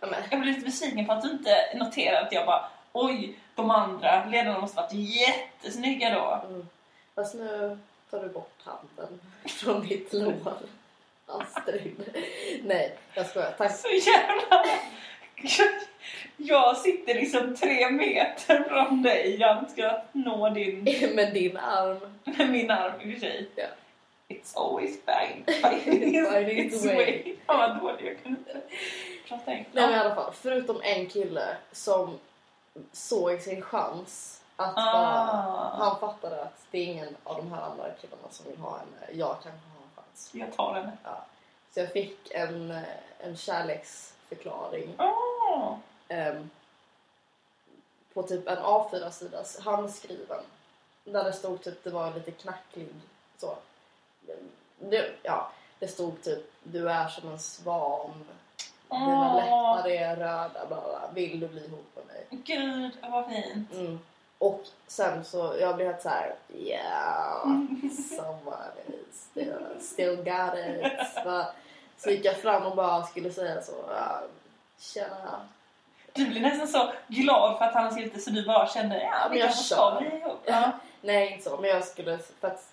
Ja, 0.00 0.06
men, 0.10 0.22
Jag 0.30 0.40
blev 0.40 0.54
lite 0.54 0.64
besviken 0.66 1.06
på 1.06 1.12
att 1.12 1.22
du 1.22 1.30
inte 1.30 1.56
noterade 1.74 2.20
att 2.26 2.32
jag 2.32 2.46
bara 2.46 2.64
Oj, 2.92 3.38
de 3.54 3.70
andra 3.70 4.24
ledarna 4.24 4.58
måste 4.58 4.76
varit 4.76 4.92
jättesnygga 4.92 6.10
då. 6.14 6.40
mm. 6.48 6.68
Fast 7.14 7.34
nu 7.34 7.78
tar 8.10 8.20
du 8.20 8.28
bort 8.28 8.58
handen 8.64 9.20
från 9.44 9.80
mitt 9.80 10.12
lår. 10.12 10.32
Astrid. 11.26 12.18
Nej, 12.64 12.98
jag 13.14 13.26
skojar. 13.26 13.54
Tack. 13.58 13.76
Så 13.76 13.88
jävla... 13.88 14.64
Jag 16.36 16.76
sitter 16.76 17.14
liksom 17.14 17.56
tre 17.56 17.90
meter 17.90 18.64
från 18.68 19.02
dig. 19.02 19.36
Jag 19.40 19.70
ska 19.70 20.00
nå 20.12 20.50
din... 20.50 20.84
Med 21.14 21.34
din 21.34 21.56
arm. 21.56 22.00
Med 22.24 22.50
min 22.50 22.70
arm 22.70 23.00
i 23.00 23.08
och 23.08 23.12
för 23.12 23.20
sig. 23.20 23.48
Ja. 23.56 23.64
It's 24.28 24.56
always 24.56 24.98
fine. 25.06 25.44
Finding 26.32 26.58
its 26.66 26.86
way. 26.86 27.36
Ja, 27.46 27.56
vad 27.56 27.78
dålig 27.80 28.06
jag 28.10 28.22
kunde 28.22 28.60
prata 29.28 29.52
engelska. 29.52 29.70
Nej 29.72 29.86
men 29.86 29.94
i 29.94 29.98
alla 29.98 30.14
fall, 30.14 30.32
förutom 30.34 30.80
en 30.82 31.06
kille 31.06 31.56
som 31.72 32.18
såg 32.92 33.40
sin 33.40 33.62
chans 33.62 34.42
att 34.56 34.72
Ah. 34.76 34.92
bara, 34.92 35.86
han 35.86 36.00
fattade 36.00 36.42
att 36.42 36.66
det 36.70 36.78
är 36.78 36.84
ingen 36.86 37.16
av 37.24 37.36
de 37.36 37.52
här 37.52 37.62
andra 37.62 37.84
killarna 38.00 38.28
som 38.30 38.46
vill 38.50 38.58
ha 38.58 38.78
henne. 38.78 39.18
Jag 39.20 39.36
kan 39.42 39.52
ha. 39.52 39.71
Jag 40.32 40.52
tar 40.52 40.74
den. 40.74 40.90
Ja. 41.04 41.24
Så 41.74 41.80
jag 41.80 41.92
fick 41.92 42.30
en, 42.30 42.80
en 43.18 43.36
kärleksförklaring 43.36 44.94
Åh! 44.98 45.76
ehm, 46.08 46.50
på 48.14 48.22
typ 48.22 48.48
en 48.48 48.58
A4-sida, 48.58 49.44
handskriven. 49.60 50.42
Där 51.04 51.24
det 51.24 51.32
stod 51.32 51.62
typ, 51.62 51.84
det 51.84 51.90
var 51.90 52.14
lite 52.14 52.30
knacklig 52.30 52.88
så. 53.38 53.56
Det, 54.78 55.10
ja, 55.22 55.50
det 55.78 55.88
stod 55.88 56.22
typ, 56.22 56.52
du 56.62 56.90
är 56.90 57.08
som 57.08 57.28
en 57.30 57.38
svan. 57.38 58.24
Dina 58.88 59.34
Åh. 59.34 59.36
läppar 59.36 59.88
är 59.88 60.16
röda, 60.16 60.66
bla 60.68 60.80
bla. 60.80 61.10
Vill 61.14 61.40
du 61.40 61.48
bli 61.48 61.64
ihop 61.64 61.96
med 61.96 62.06
mig? 62.06 62.26
Gud, 62.30 62.92
vad 63.02 63.26
fint. 63.26 63.72
Mm. 63.72 63.98
Och 64.42 64.64
sen 64.86 65.24
så, 65.24 65.56
jag 65.60 65.76
blev 65.76 65.88
helt 65.88 66.02
såhär, 66.02 66.34
yeah, 66.54 67.42
someone 68.16 68.72
is 68.88 69.28
still, 69.30 69.66
still 69.80 70.16
got 70.16 70.54
it. 70.58 71.24
Va? 71.24 71.46
Så 71.98 72.10
gick 72.10 72.24
jag 72.24 72.36
fram 72.36 72.66
och 72.66 72.76
bara 72.76 73.02
skulle 73.02 73.32
säga 73.32 73.62
så, 73.62 73.72
ja, 73.88 74.22
tjena. 74.78 75.48
Du 76.12 76.26
blir 76.26 76.40
nästan 76.40 76.68
så 76.68 76.92
glad 77.08 77.58
för 77.58 77.64
att 77.64 77.74
han 77.74 77.84
har 77.84 77.90
skrivit 77.90 78.14
det 78.14 78.20
så 78.20 78.30
du 78.30 78.46
bara 78.46 78.68
känner 78.68 79.00
ja, 79.00 79.28
vi 79.32 79.40
kanske 79.40 79.64
ska 79.64 79.96
bli 80.00 80.16
ihop. 80.18 80.40
Ja. 80.44 80.70
Nej, 81.00 81.32
inte 81.32 81.50
så, 81.50 81.56
men 81.56 81.70
jag 81.70 81.84
skulle, 81.84 82.18
för 82.18 82.48
att 82.48 82.72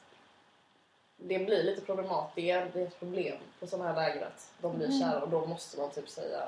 det 1.18 1.40
blir 1.40 1.64
lite 1.64 1.82
problematiskt, 1.82 2.36
det 2.36 2.52
är, 2.52 2.88
ett 2.88 3.00
problem 3.00 3.38
på 3.60 3.68
sådana 3.68 3.90
här 3.90 3.96
läger 3.96 4.26
att 4.26 4.52
de 4.62 4.78
blir 4.78 4.88
Mm. 4.88 5.00
kära 5.00 5.22
och 5.22 5.30
då 5.30 5.46
måste 5.46 5.78
man 5.78 5.90
typ 5.90 6.10
säga 6.10 6.44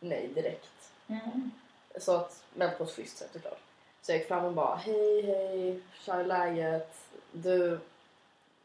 nej 0.00 0.28
direkt. 0.34 0.90
Mm. 1.08 1.50
Så 1.98 2.16
att, 2.16 2.42
men 2.54 2.76
på 2.78 2.84
ett 2.84 2.96
schysst 2.96 3.18
sätt 3.18 3.30
såklart. 3.32 3.60
Så 4.04 4.12
jag 4.12 4.18
gick 4.18 4.28
fram 4.28 4.44
och 4.44 4.52
bara 4.52 4.76
hej 4.76 5.22
hej, 5.22 5.80
tja 6.00 6.22
läget? 6.22 6.94
Du, 7.32 7.72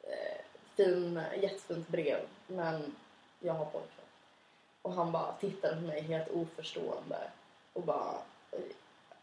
eh, 0.04 0.41
fin, 0.75 1.21
jättefint 1.41 1.88
brev 1.88 2.19
men 2.47 2.95
jag 3.39 3.54
har 3.54 3.65
pojkvän. 3.65 4.06
Och 4.82 4.93
han 4.93 5.12
bara 5.12 5.34
tittade 5.39 5.75
på 5.75 5.82
mig 5.82 6.02
helt 6.02 6.30
oförstående 6.30 7.17
och 7.73 7.84
bara 7.84 8.13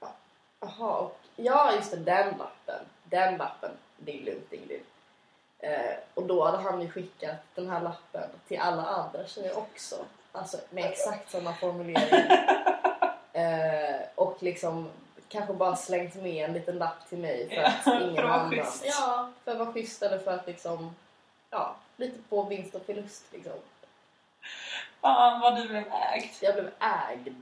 ja, 0.01 0.13
jaha, 0.61 0.97
och, 0.97 1.19
ja 1.37 1.73
just 1.75 1.91
det, 1.91 1.97
den 1.97 2.39
lappen, 2.39 2.85
den 3.05 3.37
lappen, 3.37 3.71
det 3.97 4.21
är 4.21 4.25
lugnt 4.25 4.53
Ingrid. 4.53 4.83
Eh, 5.59 5.97
och 6.15 6.27
då 6.27 6.45
hade 6.45 6.59
han 6.59 6.83
ju 6.83 6.91
skickat 6.91 7.37
den 7.55 7.71
här 7.71 7.81
lappen 7.81 8.31
till 8.49 8.59
alla 8.59 8.83
andra 8.83 9.27
tjejer 9.27 9.59
också. 9.59 9.97
Alltså 10.33 10.57
med 10.71 10.85
exakt 10.85 11.31
samma 11.31 11.55
formulering. 11.55 12.31
Eh, 13.33 14.01
och 14.15 14.43
liksom 14.43 14.91
kanske 15.29 15.53
bara 15.53 15.77
slängt 15.77 16.15
med 16.15 16.45
en 16.45 16.53
liten 16.53 16.79
lapp 16.79 17.09
till 17.09 17.19
mig 17.19 17.49
för 17.49 17.63
att 17.63 17.85
för 17.85 18.11
ingen 18.11 18.25
vara 18.25 18.35
annan... 18.35 18.65
Ja, 18.85 19.31
för 19.45 19.53
att 19.53 19.59
vara 19.59 19.73
schysst 19.73 20.03
eller 20.03 20.19
för 20.19 20.31
att 20.31 20.47
liksom... 20.47 20.95
Ja, 21.51 21.77
lite 21.97 22.19
på 22.29 22.43
vinst 22.43 22.75
och 22.75 22.87
förlust 22.87 23.25
liksom. 23.33 23.53
Fan 25.01 25.41
vad 25.41 25.57
du 25.57 25.69
blev 25.69 25.85
ägd. 25.93 26.35
Jag 26.41 26.55
blev 26.55 26.71
ägd. 26.81 27.35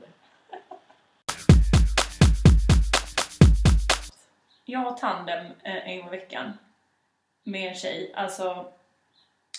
Jag 4.65 4.79
har 4.79 4.97
tandem 4.97 5.45
eh, 5.45 5.87
en 5.89 5.99
gång 5.99 6.07
i 6.07 6.11
veckan 6.11 6.57
med 7.43 7.69
en 7.69 7.75
tjej. 7.75 8.13
Alltså, 8.15 8.73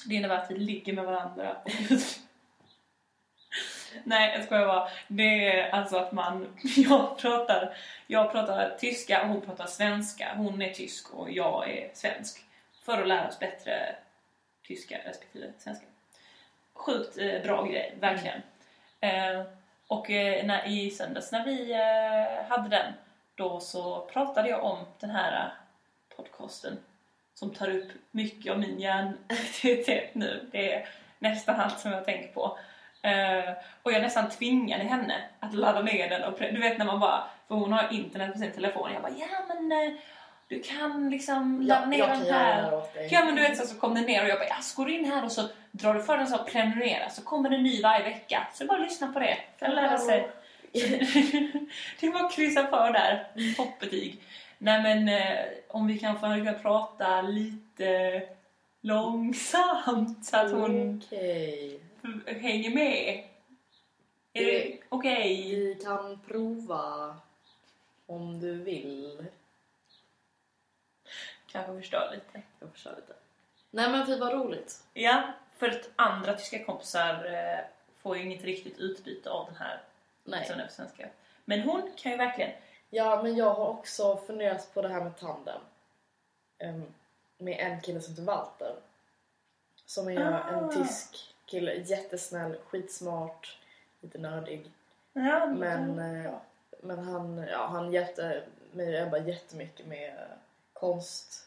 det 0.07 0.15
innebär 0.15 0.39
att 0.39 0.51
vi 0.51 0.59
ligger 0.59 0.93
med 0.93 1.05
varandra. 1.05 1.57
Nej, 4.09 4.33
jag 4.35 4.45
skojar 4.45 4.66
bara. 4.66 4.88
Det 5.09 5.49
är 5.49 5.71
alltså 5.71 5.97
att 5.97 6.12
man... 6.12 6.59
Jag 6.77 7.19
pratar, 7.19 7.77
jag 8.07 8.33
pratar 8.33 8.77
tyska 8.79 9.23
och 9.23 9.29
hon 9.29 9.40
pratar 9.40 9.66
svenska. 9.66 10.35
Hon 10.37 10.62
är 10.62 10.71
tysk 10.71 11.14
och 11.14 11.31
jag 11.31 11.71
är 11.71 11.90
svensk. 11.95 12.45
För 12.85 13.03
att 13.03 13.09
lära 13.09 13.29
oss 13.29 13.38
bättre 13.38 13.97
tyska 14.66 14.99
respektive 15.05 15.53
svenska. 15.59 15.87
Sjukt 16.75 17.19
eh, 17.19 17.42
bra 17.42 17.64
grej, 17.64 17.95
verkligen. 18.01 18.42
Eh, 19.01 19.42
och 19.87 20.11
eh, 20.11 20.47
när, 20.47 20.69
i 20.69 20.90
söndags 20.90 21.33
när 21.33 21.45
vi 21.45 21.73
eh, 21.73 22.49
hade 22.49 22.69
den 22.69 22.92
då 23.35 23.61
så 23.61 24.01
pratade 24.12 24.49
jag 24.49 24.64
om 24.64 24.79
den 25.01 25.11
här 25.11 25.33
eh, 25.33 26.16
podcasten 26.16 26.79
som 27.35 27.51
tar 27.55 27.71
upp 27.71 27.92
mycket 28.11 28.53
av 28.53 28.59
min 28.59 28.81
hjärnaktivitet 28.81 30.11
nu. 30.14 30.49
Det 30.53 30.75
är 30.75 30.88
nästan 31.19 31.61
allt 31.61 31.81
som 31.81 31.92
jag 31.92 32.05
tänker 32.05 32.33
på. 32.33 32.59
Eh, 33.07 33.53
och 33.83 33.92
jag 33.92 34.03
nästan 34.03 34.31
tvingade 34.31 34.85
henne 34.85 35.23
att 35.40 35.55
ladda 35.55 35.83
ner 35.83 36.09
den. 36.09 36.25
Och, 36.25 36.38
du 36.38 36.61
vet 36.61 36.79
när 36.79 36.87
man 36.87 37.01
bara, 37.01 37.25
för 37.49 37.55
hon 37.55 37.73
har 37.73 37.92
internet 37.92 38.33
på 38.33 38.38
sin 38.38 38.53
telefon. 38.53 38.92
Jag 38.92 39.03
bara, 39.03 39.12
ja 39.12 39.27
men 39.49 39.73
eh, 39.73 39.95
du 40.49 40.62
kan 40.62 41.11
liksom 41.11 41.62
ladda 41.62 41.83
Ja, 41.83 41.87
ner 41.87 41.99
jag 41.99 42.09
den 42.09 42.35
här. 42.35 42.83
Ja 43.11 43.25
men 43.25 43.35
du 43.35 43.42
vet 43.42 43.57
så, 43.57 43.66
så 43.66 43.81
kom 43.81 43.95
den 43.95 44.05
ner 44.05 44.23
och 44.23 44.29
jag 44.29 44.38
bara, 44.38 44.49
ja, 44.49 44.57
så 44.62 44.83
går 44.83 44.87
du 44.87 44.99
in 44.99 45.05
här 45.05 45.25
och 45.25 45.33
så 45.33 45.42
drar 45.71 45.95
du 45.95 46.03
för 46.03 46.16
den 46.16 46.27
så 46.27 46.38
prenumerera 46.38 47.11
så 47.11 47.23
kommer 47.23 47.51
det 47.51 47.59
ny 47.59 47.83
varje 47.83 48.05
vecka. 48.05 48.47
Så 48.55 48.66
bara 48.66 48.79
lyssna 48.79 49.12
på 49.12 49.19
det. 49.19 49.37
Kan 49.59 49.71
lära 49.71 49.99
sig. 49.99 50.29
det 52.01 52.11
var 52.11 52.25
att 52.25 52.33
kryssa 52.33 52.66
för 52.66 52.92
där. 52.92 53.27
Toppbetyg. 53.57 54.23
Nej 54.59 54.83
men 54.83 55.09
eh, 55.09 55.38
om 55.69 55.87
vi 55.87 55.99
kan 55.99 56.21
få 56.21 56.53
prata 56.62 57.23
lite 57.23 58.23
långsamt 58.83 60.27
så 60.27 60.37
att 60.37 60.51
hon 60.51 61.03
Okej. 61.07 61.81
Hänger 62.27 62.71
med. 62.75 63.29
Är 64.33 64.45
det 64.45 64.51
Det- 64.59 64.79
okej? 64.88 65.51
Vi 65.55 65.85
kan 65.85 66.21
prova 66.27 67.16
om 68.07 68.40
du 68.40 68.53
vill. 68.55 69.27
Kanske 71.47 71.73
förstör 71.81 72.11
lite. 72.14 72.42
Jag 72.61 72.77
köra 72.77 72.97
lite. 72.97 73.14
Nej 73.71 73.90
men 73.90 74.07
fy 74.07 74.19
vad 74.19 74.33
roligt. 74.33 74.85
Ja, 74.92 75.33
för 75.57 75.69
att 75.69 75.90
andra 75.97 76.35
tyska 76.35 76.64
kompisar 76.64 77.25
eh, 77.25 77.64
får 78.03 78.16
ju 78.16 78.23
inget 78.25 78.45
riktigt 78.45 78.79
utbyte 78.79 79.31
av 79.31 79.47
den 79.47 79.57
här 79.57 79.83
Nej. 80.25 80.47
som 80.47 80.61
är 80.61 80.66
på 80.66 80.73
svenska. 80.73 81.09
Men 81.45 81.61
hon 81.61 81.92
kan 81.97 82.12
ju 82.12 82.19
verkligen 82.19 82.51
Ja, 82.90 83.23
men 83.23 83.37
jag 83.37 83.55
har 83.55 83.66
också 83.69 84.16
funderat 84.16 84.75
på 84.75 84.83
det 84.83 84.88
här 84.88 85.05
med 85.05 85.19
tandem. 85.19 85.61
Ehm, 86.59 86.87
med 87.38 87.57
en 87.61 87.81
kille 87.81 88.01
som 88.01 88.12
heter 88.12 88.23
Walter. 88.23 88.77
Som 89.87 90.09
är 90.09 90.21
Ah. 90.33 90.49
en 90.49 90.71
tysk 90.87 91.35
kille. 91.47 91.75
Jättesnäll, 91.75 92.57
skitsmart, 92.69 93.59
lite 94.01 94.19
nördig. 94.19 94.71
Ja, 95.13 95.47
Men, 95.47 95.99
eh, 95.99 96.33
men 96.81 96.99
han, 96.99 97.47
ja, 97.51 97.67
han 97.67 97.93
hjälpte 97.93 98.43
mig 98.73 99.03
och 99.03 99.07
Ebba 99.07 99.19
jättemycket 99.19 99.87
med 99.87 100.15
konstkursen 100.73 101.47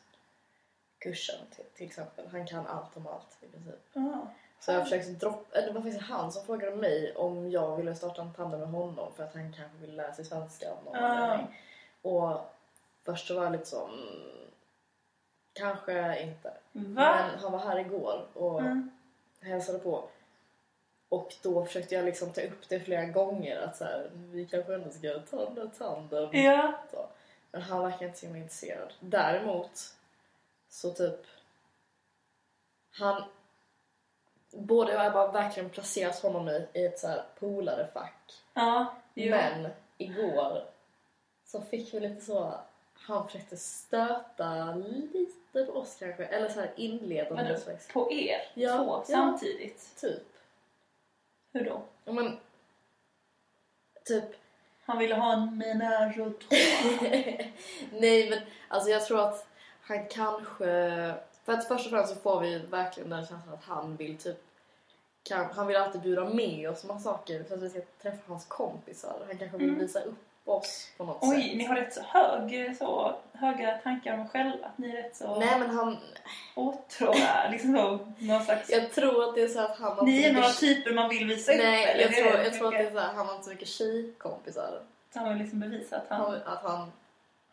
till, 1.55 1.65
till 1.75 1.87
exempel. 1.87 2.27
Han 2.31 2.47
kan 2.47 2.67
allt 2.67 2.97
om 2.97 3.07
allt 3.07 3.37
i 3.41 3.47
princip. 3.47 3.79
Ja. 3.93 4.27
Så 4.59 4.71
jag 4.71 4.83
försökte 4.83 5.11
droppa, 5.11 5.57
eller 5.57 5.67
det 5.67 5.73
var 5.73 5.81
faktiskt 5.81 6.03
han 6.03 6.31
som 6.31 6.45
frågade 6.45 6.75
mig 6.75 7.15
om 7.15 7.51
jag 7.51 7.77
ville 7.77 7.95
starta 7.95 8.21
en 8.21 8.33
tandem 8.33 8.59
med 8.59 8.69
honom 8.69 9.13
för 9.15 9.23
att 9.23 9.33
han 9.33 9.53
kanske 9.53 9.77
ville 9.77 9.93
lära 9.93 10.13
sig 10.13 10.25
svenska 10.25 10.71
av 10.71 10.83
någon 10.85 10.95
anledning. 10.95 11.47
Och 12.01 12.39
först 13.03 13.27
så 13.27 13.35
var 13.35 13.43
jag 13.43 13.51
lite 13.51 13.65
så, 13.65 13.89
kanske 15.53 16.21
inte. 16.21 16.49
Va? 16.71 17.29
Men 17.31 17.39
han 17.39 17.51
var 17.51 17.59
här 17.59 17.79
igår 17.79 18.27
och 18.33 18.59
Mm. 18.59 18.91
Hälsade 19.41 19.79
på. 19.79 20.09
Och 21.09 21.35
då 21.41 21.65
försökte 21.65 21.95
jag 21.95 22.05
liksom 22.05 22.33
ta 22.33 22.41
upp 22.41 22.69
det 22.69 22.79
flera 22.79 23.05
gånger 23.05 23.61
att 23.61 23.77
så 23.77 23.83
här, 23.83 24.09
vi 24.13 24.45
kanske 24.45 24.73
ändå 24.73 24.89
ska 24.89 25.19
ta 25.19 25.67
tanden. 25.77 26.29
Ja. 26.31 26.79
Så. 26.91 27.09
Men 27.51 27.61
han 27.61 27.83
verkar 27.83 28.05
inte 28.05 28.19
så 28.19 28.25
himla 28.25 28.41
intresserad. 28.41 28.93
Däremot 28.99 29.95
så 30.69 30.91
typ 30.91 31.25
han 32.91 33.23
både 34.51 34.93
jag 34.93 35.11
har 35.11 35.31
verkligen 35.31 35.69
placerat 35.69 36.19
honom 36.19 36.49
i, 36.49 36.67
i 36.73 36.85
ett 36.85 36.99
så 36.99 37.07
här 37.07 37.23
polarefack. 37.39 38.33
Ja. 38.53 38.95
Jo. 39.13 39.35
Men 39.35 39.69
igår 39.97 40.63
så 41.45 41.61
fick 41.61 41.93
vi 41.93 41.99
lite 41.99 42.25
så 42.25 42.53
han 43.09 43.25
försökte 43.27 43.57
stöta 43.57 44.75
lite 44.75 45.65
på 45.65 45.71
oss 45.79 45.95
kanske. 45.99 46.25
Eller 46.25 46.49
så 46.49 46.59
här 46.59 46.71
inledande 46.75 47.43
Vadå? 47.43 47.57
slags. 47.59 47.87
På 47.87 48.11
er 48.11 48.37
Ja, 48.53 48.77
två 48.77 48.85
ja. 48.97 49.03
samtidigt? 49.05 49.95
Typ. 50.01 50.23
Hur 51.53 51.65
då? 51.65 51.81
Ja, 52.05 52.11
men, 52.11 52.37
typ 54.05 54.23
Han 54.85 54.97
ville 54.97 55.15
ha 55.15 55.33
en 55.33 55.57
menage. 55.57 56.17
Nej 57.91 58.29
men 58.29 58.39
alltså 58.67 58.89
jag 58.89 59.05
tror 59.05 59.19
att 59.19 59.47
han 59.81 60.05
kanske... 60.07 60.65
För 61.45 61.53
att 61.53 61.67
först 61.67 61.85
och 61.85 61.91
främst 61.91 62.13
så 62.13 62.19
får 62.19 62.39
vi 62.41 62.57
verkligen 62.59 63.09
den 63.09 63.25
känslan 63.25 63.53
att 63.53 63.63
han 63.63 63.95
vill 63.95 64.17
typ... 64.17 64.37
Kan, 65.23 65.45
han 65.45 65.67
vill 65.67 65.75
alltid 65.75 66.01
bjuda 66.01 66.25
med 66.29 66.69
oss 66.69 66.83
massa 66.83 66.99
saker 67.03 67.43
för 67.43 67.55
att 67.55 67.61
vi 67.63 67.69
ska 67.69 67.81
träffa 68.01 68.21
hans 68.27 68.45
kompisar. 68.45 69.23
Han 69.27 69.37
kanske 69.37 69.57
vill 69.57 69.67
Mm. 69.69 69.79
visa 69.79 70.01
upp 70.01 70.15
oss 70.51 70.89
på 70.97 71.03
något 71.03 71.17
Oj, 71.21 71.43
sätt. 71.43 71.57
ni 71.57 71.63
har 71.63 71.75
rätt 71.75 71.93
så, 71.93 72.01
hög, 72.01 72.77
så 72.77 73.15
höga 73.33 73.77
tankar 73.77 74.13
om 74.13 74.19
er 74.19 74.27
själva. 74.27 74.65
Att 74.67 74.77
ni 74.77 74.89
är 74.89 75.03
rätt 75.03 75.15
så 75.15 75.39
Nej 75.39 75.59
men 75.59 75.69
han... 75.69 75.97
åtråa. 76.55 77.49
Liksom 77.51 77.75
så, 77.75 77.99
någon 78.25 78.43
slags... 78.43 78.69
Jag 78.69 78.91
tror 78.91 79.29
att 79.29 79.35
det 79.35 79.41
är 79.41 79.47
så 79.47 79.59
att 79.59 79.77
han 79.77 79.97
har 79.97 80.05
Ni 80.05 80.23
är 80.23 80.33
några 80.33 80.47
mycket- 80.47 80.59
typer 80.59 80.93
man 80.93 81.09
vill 81.09 81.27
visa 81.27 81.51
upp? 81.51 81.57
Nej, 81.57 82.01
jag 82.01 82.13
tror, 82.15 82.43
jag 82.43 82.53
tror 82.53 82.67
att 82.67 82.73
det 82.73 82.85
är 82.87 82.91
så 82.91 82.99
här, 82.99 83.13
han 83.13 83.25
har 83.27 83.33
inte 83.33 83.45
så 83.45 83.51
mycket 83.51 83.67
tjejkompisar. 83.67 84.81
Han 85.13 85.29
vill 85.29 85.37
liksom 85.37 85.59
bevisa 85.59 85.97
att 85.97 86.05
Han, 86.09 86.21
han, 86.21 86.35
att 86.45 86.63
han 86.63 86.91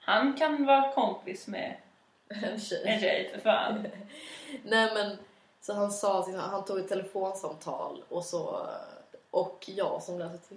han 0.00 0.32
kan 0.36 0.66
vara 0.66 0.92
kompis 0.92 1.46
med 1.46 1.76
en 2.28 2.60
tjej. 2.60 2.82
en 2.84 3.00
tjej 3.00 3.30
för 3.34 3.40
fan. 3.40 3.86
Nej 4.62 4.94
men 4.94 5.18
så 5.60 5.72
han 5.74 5.92
sa 5.92 6.26
han 6.50 6.64
tog 6.64 6.78
ett 6.78 6.88
telefonsamtal 6.88 8.04
och 8.08 8.24
så 8.24 8.66
och 9.30 9.64
jag 9.74 10.02
som 10.02 10.18
läser 10.18 10.56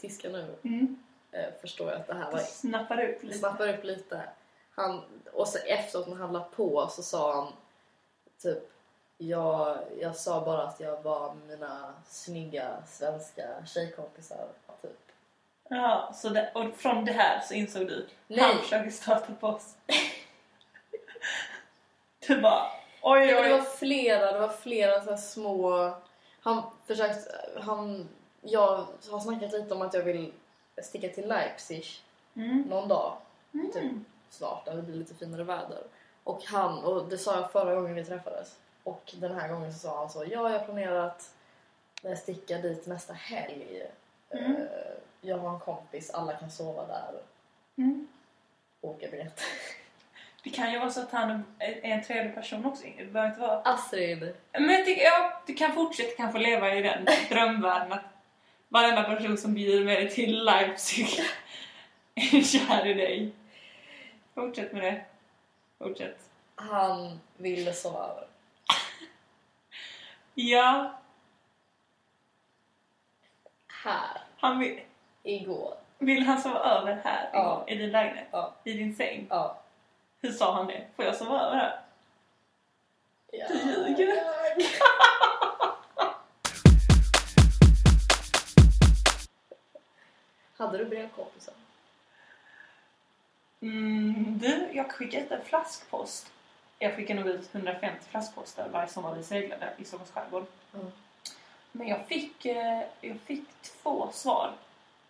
tyska 0.00 0.28
nu 0.28 0.54
Mm. 0.64 1.02
Eh, 1.36 1.60
förstår 1.60 1.90
jag 1.90 2.00
att 2.00 2.06
det 2.06 2.14
här 2.14 2.30
var 2.32 2.38
Snappar 2.38 3.04
upp 3.04 3.22
lite. 3.22 3.38
snappar 3.38 3.68
upp 3.68 3.84
lite. 3.84 4.22
Han, 4.74 5.02
och 5.32 5.48
så 5.48 5.58
efteråt 5.58 6.08
när 6.08 6.16
han 6.16 6.32
la 6.32 6.40
på 6.40 6.88
så 6.90 7.02
sa 7.02 7.34
han 7.34 7.52
typ 8.42 8.72
jag, 9.18 9.78
jag 10.00 10.16
sa 10.16 10.44
bara 10.44 10.62
att 10.62 10.80
jag 10.80 11.02
var 11.02 11.34
mina 11.48 11.94
snygga 12.08 12.76
svenska 12.86 13.66
tjejkompisar. 13.66 14.48
Typ. 14.82 14.90
Ja, 15.68 16.12
så 16.14 16.28
det, 16.28 16.50
och 16.54 16.74
från 16.76 17.04
det 17.04 17.12
här 17.12 17.40
så 17.40 17.54
insåg 17.54 17.86
du 17.88 18.06
Nej. 18.26 18.40
han 18.40 18.62
försöker 18.62 18.90
starta 18.90 19.32
på 19.40 19.46
oss. 19.46 19.74
Du 22.26 22.40
bara 22.40 22.66
oj 23.02 23.20
Ja, 23.26 23.42
det 23.42 23.50
var 23.50 23.58
oj. 23.58 23.66
flera, 23.78 24.32
det 24.32 24.38
var 24.38 24.48
flera 24.48 25.04
så 25.04 25.16
små... 25.16 25.90
Han 26.40 26.62
försökt... 26.86 27.28
Han, 27.60 28.08
jag 28.40 28.86
har 29.10 29.20
snackat 29.20 29.52
lite 29.52 29.74
om 29.74 29.82
att 29.82 29.94
jag 29.94 30.02
vill 30.02 30.32
sticka 30.82 31.08
till 31.08 31.28
Leipzig 31.28 31.86
Mm. 32.34 32.62
någon 32.68 32.88
dag 32.88 33.16
typ 33.52 33.76
Mm. 33.76 34.04
snart 34.30 34.66
när 34.66 34.76
det 34.76 34.82
blir 34.82 34.94
lite 34.96 35.14
finare 35.14 35.44
väder. 35.44 35.82
Och 36.24 36.42
han, 36.44 36.84
och 36.84 37.08
det 37.08 37.18
sa 37.18 37.36
jag 37.40 37.52
förra 37.52 37.74
gången 37.74 37.94
vi 37.94 38.04
träffades. 38.04 38.56
Och 38.84 39.14
den 39.16 39.34
här 39.40 39.48
gången 39.48 39.72
så 39.72 39.78
sa 39.78 39.98
han 39.98 40.10
så, 40.10 40.24
ja 40.30 40.52
jag 40.52 40.64
planerar 40.64 41.06
att 41.06 41.30
sticka 42.18 42.58
dit 42.58 42.86
nästa 42.86 43.12
helg. 43.12 43.82
Mm. 44.30 44.56
Eh, 44.56 44.66
Jag 45.20 45.38
har 45.38 45.50
en 45.54 45.60
kompis, 45.60 46.10
alla 46.10 46.32
kan 46.36 46.50
sova 46.50 46.86
där. 46.86 47.12
Mm. 47.76 48.08
Åka 48.80 49.08
biljett. 49.10 49.40
Det 50.44 50.50
kan 50.50 50.72
ju 50.72 50.78
vara 50.78 50.90
så 50.90 51.00
att 51.00 51.10
han 51.10 51.44
är 51.58 51.80
en 51.82 52.04
trevlig 52.04 52.34
person 52.34 52.66
också. 52.66 52.84
Det 52.98 53.04
behöver 53.04 53.28
inte 53.30 53.40
vara... 53.40 53.60
Astrid! 53.60 54.34
Men 54.52 54.68
jag 54.70 54.84
tycker, 54.84 55.02
ja, 55.04 55.42
du 55.46 55.54
kan 55.54 55.72
fortsätta 55.72 56.16
kanske 56.16 56.38
leva 56.38 56.74
i 56.74 56.82
den 56.82 57.04
drömvärlden 57.28 57.92
att 57.92 58.04
varenda 58.68 59.02
person 59.02 59.38
som 59.38 59.54
bjuder 59.54 59.84
med 59.84 59.96
dig 59.96 60.10
till 60.10 60.44
Leipzig 60.44 61.08
är 62.14 62.42
kär 62.42 62.86
i 62.86 62.94
dig. 62.94 63.32
Fortsätt 64.34 64.72
med 64.72 64.82
det. 64.82 65.04
Fortsätt. 65.78 66.18
Han 66.54 67.20
ville 67.36 67.72
sova 67.72 67.98
över. 68.08 68.26
Ja, 70.34 71.00
Här. 73.84 74.20
han 74.36 74.58
vill, 74.58 74.80
Igår. 75.22 75.74
vill 75.98 76.22
han 76.22 76.40
sova 76.42 76.58
över 76.58 77.00
här 77.04 77.30
Ja. 77.32 77.64
i 77.68 77.74
din 77.74 77.90
lägenhet? 77.90 78.28
Ja. 78.30 78.54
I 78.64 78.72
din 78.72 78.96
säng? 78.96 79.26
Ja. 79.30 79.60
Hur 80.20 80.32
sa 80.32 80.54
han 80.54 80.66
det? 80.66 80.86
Får 80.96 81.04
jag 81.04 81.16
sova 81.16 81.40
över 81.40 81.56
här? 81.56 81.80
ja. 83.32 83.46
Du 83.48 83.54
ljuger. 83.88 84.22
Hade 90.56 90.78
du 90.78 90.84
brevkompisar? 90.84 91.54
Mm, 93.60 94.38
du, 94.38 94.68
jag 94.72 94.92
skickade 94.92 95.24
ut 95.24 95.30
en 95.30 95.44
flaskpost. 95.44 96.32
Jag 96.78 96.96
skickar 96.96 97.14
nog 97.14 97.26
ut 97.26 97.54
150 97.54 98.04
flaskposter 98.10 98.68
varje 98.72 98.88
sommar 98.88 99.14
vi 99.14 99.22
seglade 99.22 99.72
i 99.78 99.84
Stockholms 99.84 100.10
skärgård. 100.10 100.46
Mm. 100.74 100.86
Men 101.72 101.88
jag 101.88 102.06
fick, 102.06 102.46
eh, 102.46 102.82
jag 103.00 103.18
fick 103.20 103.44
två 103.62 104.08
svar. 104.12 104.52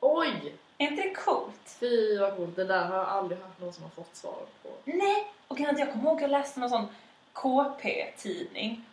Oj! 0.01 0.55
Är 0.79 0.87
inte 0.91 1.03
det 1.03 1.15
coolt? 1.15 1.77
Fy 1.81 2.19
vad 2.19 2.37
coolt. 2.37 2.57
Det 2.57 2.65
där 2.65 2.85
har 2.85 2.97
jag 2.97 3.09
aldrig 3.09 3.41
hört 3.41 3.61
någon 3.61 3.73
som 3.73 3.83
har 3.83 3.91
fått 3.91 4.17
svar 4.17 4.43
på. 4.63 4.69
Nej! 4.85 5.33
Och 5.49 5.61
jag 5.61 5.93
kommer 5.93 6.05
ihåg 6.05 6.17
att 6.17 6.21
jag 6.23 6.31
läste 6.31 6.61
någon 6.61 6.71
sån 6.71 6.89
KP-tidning. 7.33 8.85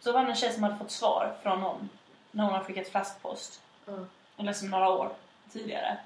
Så 0.00 0.12
var 0.12 0.24
det 0.24 0.30
en 0.30 0.36
tjej 0.36 0.52
som 0.52 0.62
hade 0.62 0.76
fått 0.76 0.90
svar 0.90 1.36
från 1.42 1.60
någon 1.60 1.88
när 2.30 2.44
hon 2.44 2.52
hade 2.52 2.64
skickat 2.64 2.88
fläskpost. 2.88 3.60
Mm. 3.86 4.06
Och 4.36 4.44
liksom 4.44 4.70
några 4.70 4.88
år 4.88 5.12
tidigare. 5.52 5.96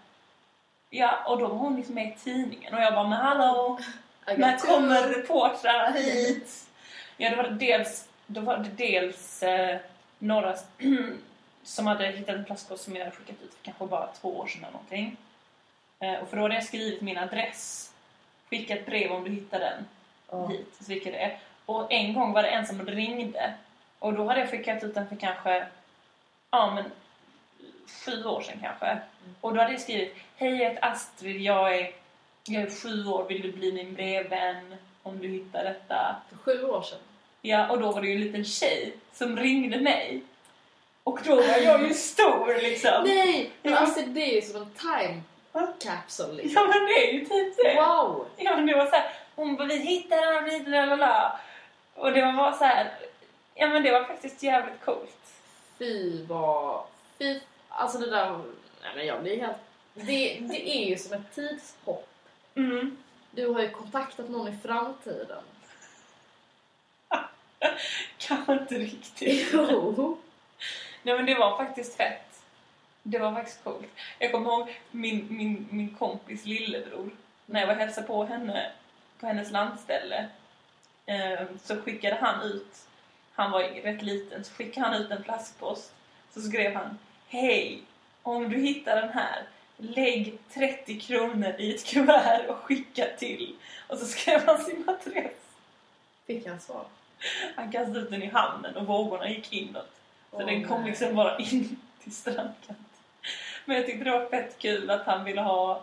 Ja, 0.90 1.24
och 1.26 1.38
då 1.38 1.46
var 1.46 1.56
hon 1.56 1.76
liksom 1.76 1.94
med 1.94 2.08
i 2.08 2.14
tidningen 2.24 2.74
och 2.74 2.80
jag 2.80 2.94
bara 2.94 3.08
men 3.08 3.18
hallå, 3.18 3.78
när 4.36 4.58
kommer 4.58 5.08
reportrar 5.08 5.92
hit? 5.96 6.66
Ja, 7.16 7.30
det 7.30 7.36
var 7.36 7.44
dels, 7.48 8.08
då 8.26 8.40
var 8.40 8.56
det 8.58 8.68
dels 8.86 9.42
eh, 9.42 9.78
några 10.18 10.56
som 11.62 11.86
hade 11.86 12.06
hittat 12.06 12.34
en 12.36 12.44
plastpost 12.44 12.84
som 12.84 12.96
jag 12.96 13.04
hade 13.04 13.16
skickat 13.16 13.42
ut 13.42 13.54
för 13.54 13.62
kanske 13.64 13.86
bara 13.86 14.06
två 14.06 14.38
år 14.38 14.46
sedan 14.46 14.62
eller 14.62 14.72
någonting. 14.72 15.16
Eh, 16.00 16.14
och 16.14 16.28
för 16.28 16.36
då 16.36 16.42
hade 16.42 16.54
jag 16.54 16.64
skrivit 16.64 17.00
min 17.00 17.18
adress. 17.18 17.92
Skicka 18.50 18.76
ett 18.76 18.86
brev 18.86 19.12
om 19.12 19.24
du 19.24 19.30
hittar 19.30 19.58
den 19.60 19.84
Ja. 20.30 20.46
hit. 20.46 20.74
Så 20.78 20.84
fick 20.84 21.06
jag 21.06 21.14
det. 21.14 21.38
Och 21.66 21.92
en 21.92 22.14
gång 22.14 22.32
var 22.32 22.42
det 22.42 22.48
en 22.48 22.66
som 22.66 22.86
ringde. 22.86 23.54
Och 23.98 24.12
då 24.14 24.28
hade 24.28 24.40
jag 24.40 24.50
skickat 24.50 24.84
ut 24.84 24.94
den 24.94 25.08
för 25.08 25.16
kanske, 25.16 25.66
ja 26.50 26.74
men 26.74 26.84
sju 28.04 28.24
år 28.24 28.40
sedan 28.42 28.58
kanske. 28.62 28.98
Och 29.40 29.54
då 29.54 29.60
hade 29.60 29.72
jag 29.72 29.80
skrivit 29.80 30.14
Hej 30.36 30.50
jag 30.50 30.70
heter 30.70 30.84
Astrid, 30.84 31.40
jag 31.40 31.78
är, 31.78 31.90
jag 32.44 32.62
är 32.62 32.70
sju 32.70 33.06
år, 33.06 33.24
vill 33.28 33.42
du 33.42 33.52
bli 33.52 33.72
min 33.72 33.94
brevvän 33.94 34.76
om 35.02 35.18
du 35.18 35.28
hittar 35.28 35.64
detta? 35.64 36.16
För 36.28 36.36
sju 36.36 36.64
år 36.64 36.82
sedan. 36.82 36.98
Ja, 37.42 37.70
och 37.70 37.80
då 37.80 37.92
var 37.92 38.00
det 38.00 38.08
ju 38.08 38.14
en 38.14 38.20
liten 38.20 38.44
tjej 38.44 38.96
som 39.12 39.36
ringde 39.36 39.80
mig. 39.80 40.22
Och 41.04 41.20
då 41.24 41.34
var 41.34 41.58
jag 41.64 41.88
ju 41.88 41.94
stor 41.94 42.62
liksom. 42.62 43.04
Nej! 43.04 43.50
Men 43.62 43.74
alltså 43.74 44.00
det 44.00 44.20
är 44.20 44.34
ju 44.34 44.42
som 44.42 44.62
en 44.62 44.70
time 44.70 45.22
capsule 45.78 46.32
liksom. 46.32 46.62
Ja 46.62 46.68
men 46.68 46.86
det 46.86 47.08
är 47.08 47.12
ju 47.12 47.20
typ 47.20 47.56
det. 47.56 47.74
Wow! 47.74 48.26
Ja 48.36 48.56
men 48.56 48.66
det 48.66 48.74
var 48.74 48.86
såhär, 48.86 49.12
hon 49.34 49.56
bara 49.56 49.68
vi 49.68 49.76
hittade 49.78 50.20
den 50.20 50.50
här 50.50 50.86
lalala. 50.86 51.40
Och 51.94 52.12
det 52.12 52.22
var 52.24 52.32
bara 52.32 52.52
så 52.52 52.64
här. 52.64 52.90
ja 53.54 53.68
men 53.68 53.82
det 53.82 53.92
var 53.92 54.04
faktiskt 54.04 54.42
jävligt 54.42 54.84
coolt. 54.84 55.32
Fy 55.78 56.24
vad... 56.26 56.82
Fy... 57.18 57.40
Alltså 57.68 57.98
det 57.98 58.10
där... 58.10 58.40
Nej 58.82 58.92
men 58.96 59.06
jag 59.06 59.22
blir 59.22 59.40
helt... 59.40 59.56
Det, 59.94 60.38
det 60.40 60.68
är 60.68 60.88
ju 60.88 60.96
som 60.98 61.12
ett 61.12 61.34
tidshopp. 61.34 62.08
Mm. 62.54 62.96
Du 63.30 63.46
har 63.46 63.62
ju 63.62 63.70
kontaktat 63.70 64.28
någon 64.28 64.48
i 64.48 64.56
framtiden. 64.62 65.42
Kanske 68.18 68.52
inte 68.52 68.74
riktigt. 68.74 69.50
Jo! 69.52 70.18
Nej 71.02 71.16
men 71.16 71.26
det 71.26 71.34
var 71.34 71.56
faktiskt 71.56 71.96
fett. 71.96 72.42
Det 73.02 73.18
var 73.18 73.32
faktiskt 73.32 73.64
coolt. 73.64 73.88
Jag 74.18 74.32
kommer 74.32 74.50
ihåg 74.50 74.80
min, 74.90 75.26
min, 75.30 75.68
min 75.70 75.94
kompis 75.94 76.44
lillebror. 76.44 77.10
När 77.46 77.60
jag 77.60 77.66
var 77.66 77.74
hälsade 77.74 78.06
på 78.06 78.24
henne 78.24 78.72
på 79.20 79.26
hennes 79.26 79.50
landställe 79.50 80.28
eh, 81.06 81.46
så 81.62 81.76
skickade 81.76 82.16
han 82.16 82.42
ut, 82.42 82.88
han 83.32 83.50
var 83.50 83.62
rätt 83.62 84.02
liten, 84.02 84.44
så 84.44 84.52
skickade 84.52 84.86
han 84.86 85.02
ut 85.02 85.10
en 85.10 85.22
plastpost. 85.22 85.94
Så 86.30 86.40
skrev 86.40 86.74
han 86.74 86.98
Hej! 87.28 87.82
Om 88.22 88.48
du 88.50 88.56
hittar 88.58 88.96
den 88.96 89.10
här, 89.10 89.42
lägg 89.76 90.38
30 90.54 91.00
kronor 91.00 91.54
i 91.58 91.74
ett 91.74 91.84
kuvert 91.86 92.46
och 92.48 92.56
skicka 92.56 93.06
till. 93.18 93.56
Och 93.86 93.98
så 93.98 94.06
skrev 94.06 94.46
han 94.46 94.58
sin 94.64 94.84
adress. 94.88 95.32
Fick 96.26 96.46
jag 96.46 96.62
svar? 96.62 96.84
Han 97.56 97.72
kastade 97.72 97.98
ut 98.00 98.10
den 98.10 98.22
i 98.22 98.26
hamnen 98.26 98.76
och 98.76 98.86
vågorna 98.86 99.28
gick 99.30 99.52
inåt. 99.52 99.90
Så 100.30 100.36
Åh, 100.36 100.46
den 100.46 100.68
kom 100.68 100.80
nej. 100.80 100.90
liksom 100.90 101.14
bara 101.14 101.38
in 101.38 101.80
till 102.02 102.14
strandkanten. 102.14 102.76
Men 103.64 103.76
jag 103.76 103.86
tyckte 103.86 104.04
det 104.04 104.10
var 104.10 104.26
fett 104.28 104.58
kul 104.58 104.90
att 104.90 105.06
han 105.06 105.24
ville 105.24 105.40
ha... 105.40 105.82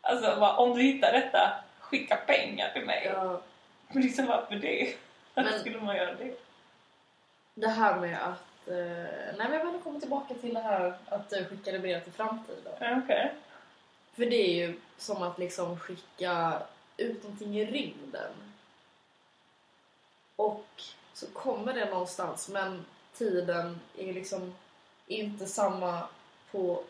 Alltså, 0.00 0.40
bara, 0.40 0.56
om 0.56 0.76
du 0.76 0.82
hittar 0.82 1.12
detta, 1.12 1.52
skicka 1.80 2.16
pengar 2.16 2.70
till 2.72 2.84
mig. 2.86 3.10
Ja, 3.14 3.40
Men 3.88 4.02
liksom 4.02 4.26
varför 4.26 4.54
det? 4.56 4.94
Varför 5.34 5.50
Men- 5.50 5.60
skulle 5.60 5.80
man 5.80 5.96
göra 5.96 6.14
det? 6.14 6.34
det 7.54 7.68
här 7.68 8.00
med 8.00 8.18
att... 8.22 8.44
Eh, 8.70 9.36
nej 9.36 9.48
men 9.48 9.52
jag 9.52 9.72
vill 9.72 9.82
komma 9.82 10.00
tillbaka 10.00 10.34
till 10.34 10.54
det 10.54 10.60
här 10.60 10.98
att 11.08 11.30
du 11.30 11.44
skickade 11.44 11.78
brev 11.78 12.04
till 12.04 12.12
framtiden. 12.12 13.02
Okej. 13.04 13.34
För 14.12 14.26
det 14.26 14.36
är 14.36 14.66
ju 14.66 14.80
som 14.98 15.22
att 15.22 15.38
liksom 15.38 15.78
skicka 15.78 16.62
ut 16.96 17.22
någonting 17.22 17.58
i 17.58 17.66
rymden. 17.66 18.32
Och 20.36 20.66
så 21.12 21.26
kommer 21.26 21.74
det 21.74 21.90
någonstans 21.90 22.48
men 22.48 22.84
tiden 23.14 23.80
är 23.98 24.12
liksom 24.12 24.54
inte 25.06 25.46
samma 25.46 26.08
på, 26.50 26.82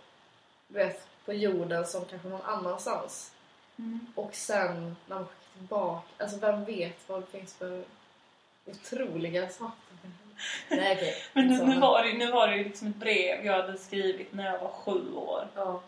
vet, 0.69 1.07
på 1.25 1.33
jorden 1.33 1.87
som 1.87 2.05
kanske 2.05 2.29
någon 2.29 2.43
annanstans. 2.43 3.33
Mm. 3.77 4.07
Och 4.15 4.35
sen 4.35 4.97
när 5.07 5.17
man 5.17 5.27
skickar 5.27 5.59
tillbaka, 5.59 6.09
alltså 6.19 6.39
vem 6.39 6.65
vet 6.65 7.09
vad 7.09 7.21
det 7.21 7.27
finns 7.27 7.55
för 7.55 7.85
otroliga 8.67 9.49
saker. 9.49 9.91
Nej. 10.69 11.15
Men 11.33 11.47
nu, 11.47 11.65
nu, 11.67 11.81
var 11.81 12.05
det, 12.05 12.13
nu 12.13 12.31
var 12.31 12.49
det 12.49 12.57
liksom 12.57 12.89
ett 12.89 12.97
brev 12.97 13.47
jag 13.47 13.63
hade 13.63 13.79
skrivit 13.79 14.33
när 14.33 14.53
jag 14.53 14.59
var 14.59 14.69
sju 14.71 15.15
år. 15.15 15.49
Ja. 15.55 15.81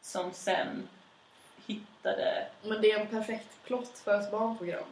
Som 0.00 0.32
sen 0.32 0.88
hittade... 1.66 2.46
Men 2.62 2.82
det 2.82 2.92
är 2.92 3.00
en 3.00 3.06
perfekt 3.06 3.48
plott 3.64 3.98
för 4.04 4.20
ett 4.20 4.30
barnprogram. 4.30 4.84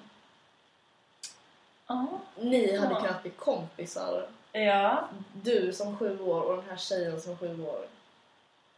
Ja. 1.86 2.06
Ni 2.36 2.76
hade 2.78 2.94
Ja. 2.94 3.00
kunnat 3.00 3.22
bli 3.22 3.30
kompisar. 3.30 4.26
Ja. 4.52 5.08
Du 5.32 5.72
som 5.72 5.98
sju 5.98 6.20
år 6.20 6.42
och 6.42 6.56
den 6.56 6.70
här 6.70 6.76
tjejen 6.76 7.20
som 7.20 7.38
sju 7.38 7.62
år. 7.64 7.86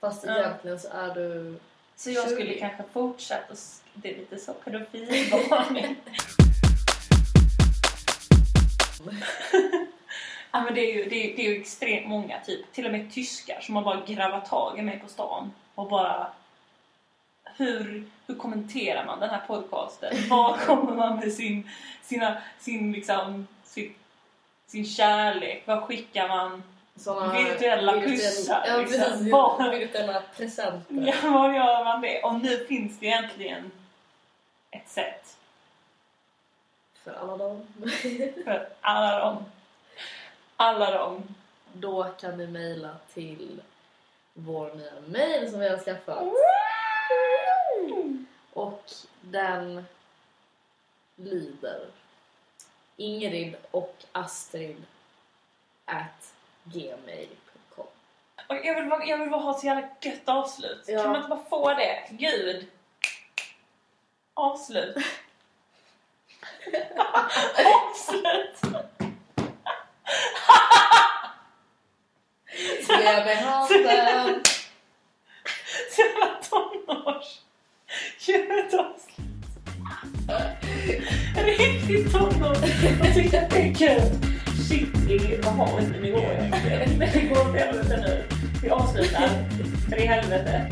Fast 0.01 0.25
Ja. 0.27 0.39
egentligen 0.39 0.81
så 0.81 0.89
är 0.89 1.15
du... 1.15 1.59
Så 1.97 2.11
jag 2.11 2.25
20. 2.29 2.35
skulle 2.35 2.55
kanske 2.55 2.83
fortsätta 2.93 3.53
och... 3.53 3.59
Det 3.95 4.15
är 4.15 4.19
lite 4.19 4.39
så 4.39 4.53
pedofilvarning. 4.55 5.97
Ja, 10.53 10.61
men 10.61 10.75
det, 10.75 10.81
är 10.81 10.95
ju, 10.95 11.09
det, 11.09 11.33
är, 11.33 11.37
det 11.37 11.47
är 11.47 11.51
ju 11.51 11.61
extremt 11.61 12.09
många, 12.09 12.41
typ, 12.41 12.73
till 12.73 12.87
och 12.87 12.93
med 12.93 13.13
tyskar, 13.13 13.61
som 13.61 13.77
har 13.77 13.83
bara 13.83 14.01
grävat 14.07 14.47
tag 14.47 14.79
i 14.79 14.83
mig 14.83 14.99
på 14.99 15.09
stan 15.09 15.53
och 15.75 15.89
bara... 15.89 16.27
Hur, 17.57 18.05
hur 18.27 18.35
kommenterar 18.35 19.05
man 19.07 19.21
den 19.21 19.31
här 19.31 19.43
podcasten? 19.47 20.15
Var 20.31 20.57
kommer 20.67 20.93
man 20.97 21.17
med 21.17 21.33
sin, 21.33 21.71
sina, 22.03 22.37
sin, 22.61 22.93
liksom, 22.93 23.47
sin, 23.65 23.95
sin 24.67 24.85
kärlek? 24.87 25.63
Vad 25.67 25.83
skickar 25.83 26.29
man? 26.29 26.63
Såna 26.97 27.33
Virtuella 27.33 27.93
pussar, 27.93 28.65
Ja, 28.67 28.77
liksom. 28.77 28.99
precis. 29.01 29.81
Virtuella 29.81 30.23
presenter. 30.37 31.13
Ja, 31.23 31.31
vad 31.31 31.55
gör 31.55 31.85
man 31.85 32.01
det? 32.01 32.23
Och 32.23 32.35
nu 32.41 32.65
finns 32.69 32.99
det 32.99 33.07
egentligen 33.07 33.71
ett 34.71 34.89
sätt 34.89 35.37
För 37.05 37.13
alla 37.13 37.37
dem. 37.37 37.67
för 38.45 38.69
alla 38.81 39.19
dem. 39.19 39.45
Alla 40.63 40.91
dem. 40.91 41.23
Då 41.73 42.05
kan 42.05 42.37
ni 42.39 42.47
mejla 42.47 42.97
till 43.15 43.63
vår 44.35 44.75
nya 44.75 45.01
mejl 45.07 45.51
som 45.51 45.61
vi 45.61 45.69
har 45.69 45.79
skaffat. 45.79 46.23
Och 48.53 48.93
den 49.21 49.85
lyder 51.17 51.87
Ingrid 52.97 53.57
och 53.71 54.05
Astrid 54.13 54.85
at 55.85 56.35
gmail.com 56.65 57.87
Och 58.47 58.57
jag, 58.65 58.81
vill 58.81 58.91
bara, 58.91 59.05
jag 59.05 59.19
vill 59.19 59.31
bara 59.31 59.41
ha 59.41 59.55
så 59.55 59.67
jävla 59.67 59.89
gött 60.01 60.29
avslut. 60.29 60.85
Ja. 60.87 61.03
Kan 61.03 61.11
man 61.11 61.17
inte 61.17 61.29
bara 61.29 61.45
få 61.45 61.75
det? 61.75 62.07
Gud! 62.11 62.67
Avslut. 64.35 64.97
avslut! 67.91 68.92
Ge 73.07 73.25
mig 73.25 73.37
handen! 73.37 74.45
Så 75.91 76.03
jävla 76.03 76.29
tonårs... 76.51 77.39
Gör 78.21 78.59
ett. 78.59 78.75
Riktigt 81.45 82.13
tonårs. 82.13 82.59
Jag 83.05 83.15
tycker 83.15 83.43
att 83.43 83.51
det 83.51 83.57
är 83.57 83.75
kul. 83.75 84.03
Shit, 84.69 85.45
vad 85.45 85.55
har 85.55 85.81
inte 85.81 86.01
nivå 86.01 86.19
egentligen? 86.19 86.99
Men 86.99 87.09
det 87.13 87.21
går 87.21 87.41
åt 87.41 87.59
helvete 87.59 87.97
nu. 87.97 88.25
Vi 88.63 88.71
avslutar. 88.71 89.29
För 89.89 89.97
i 89.97 90.07
helvete. 90.07 90.69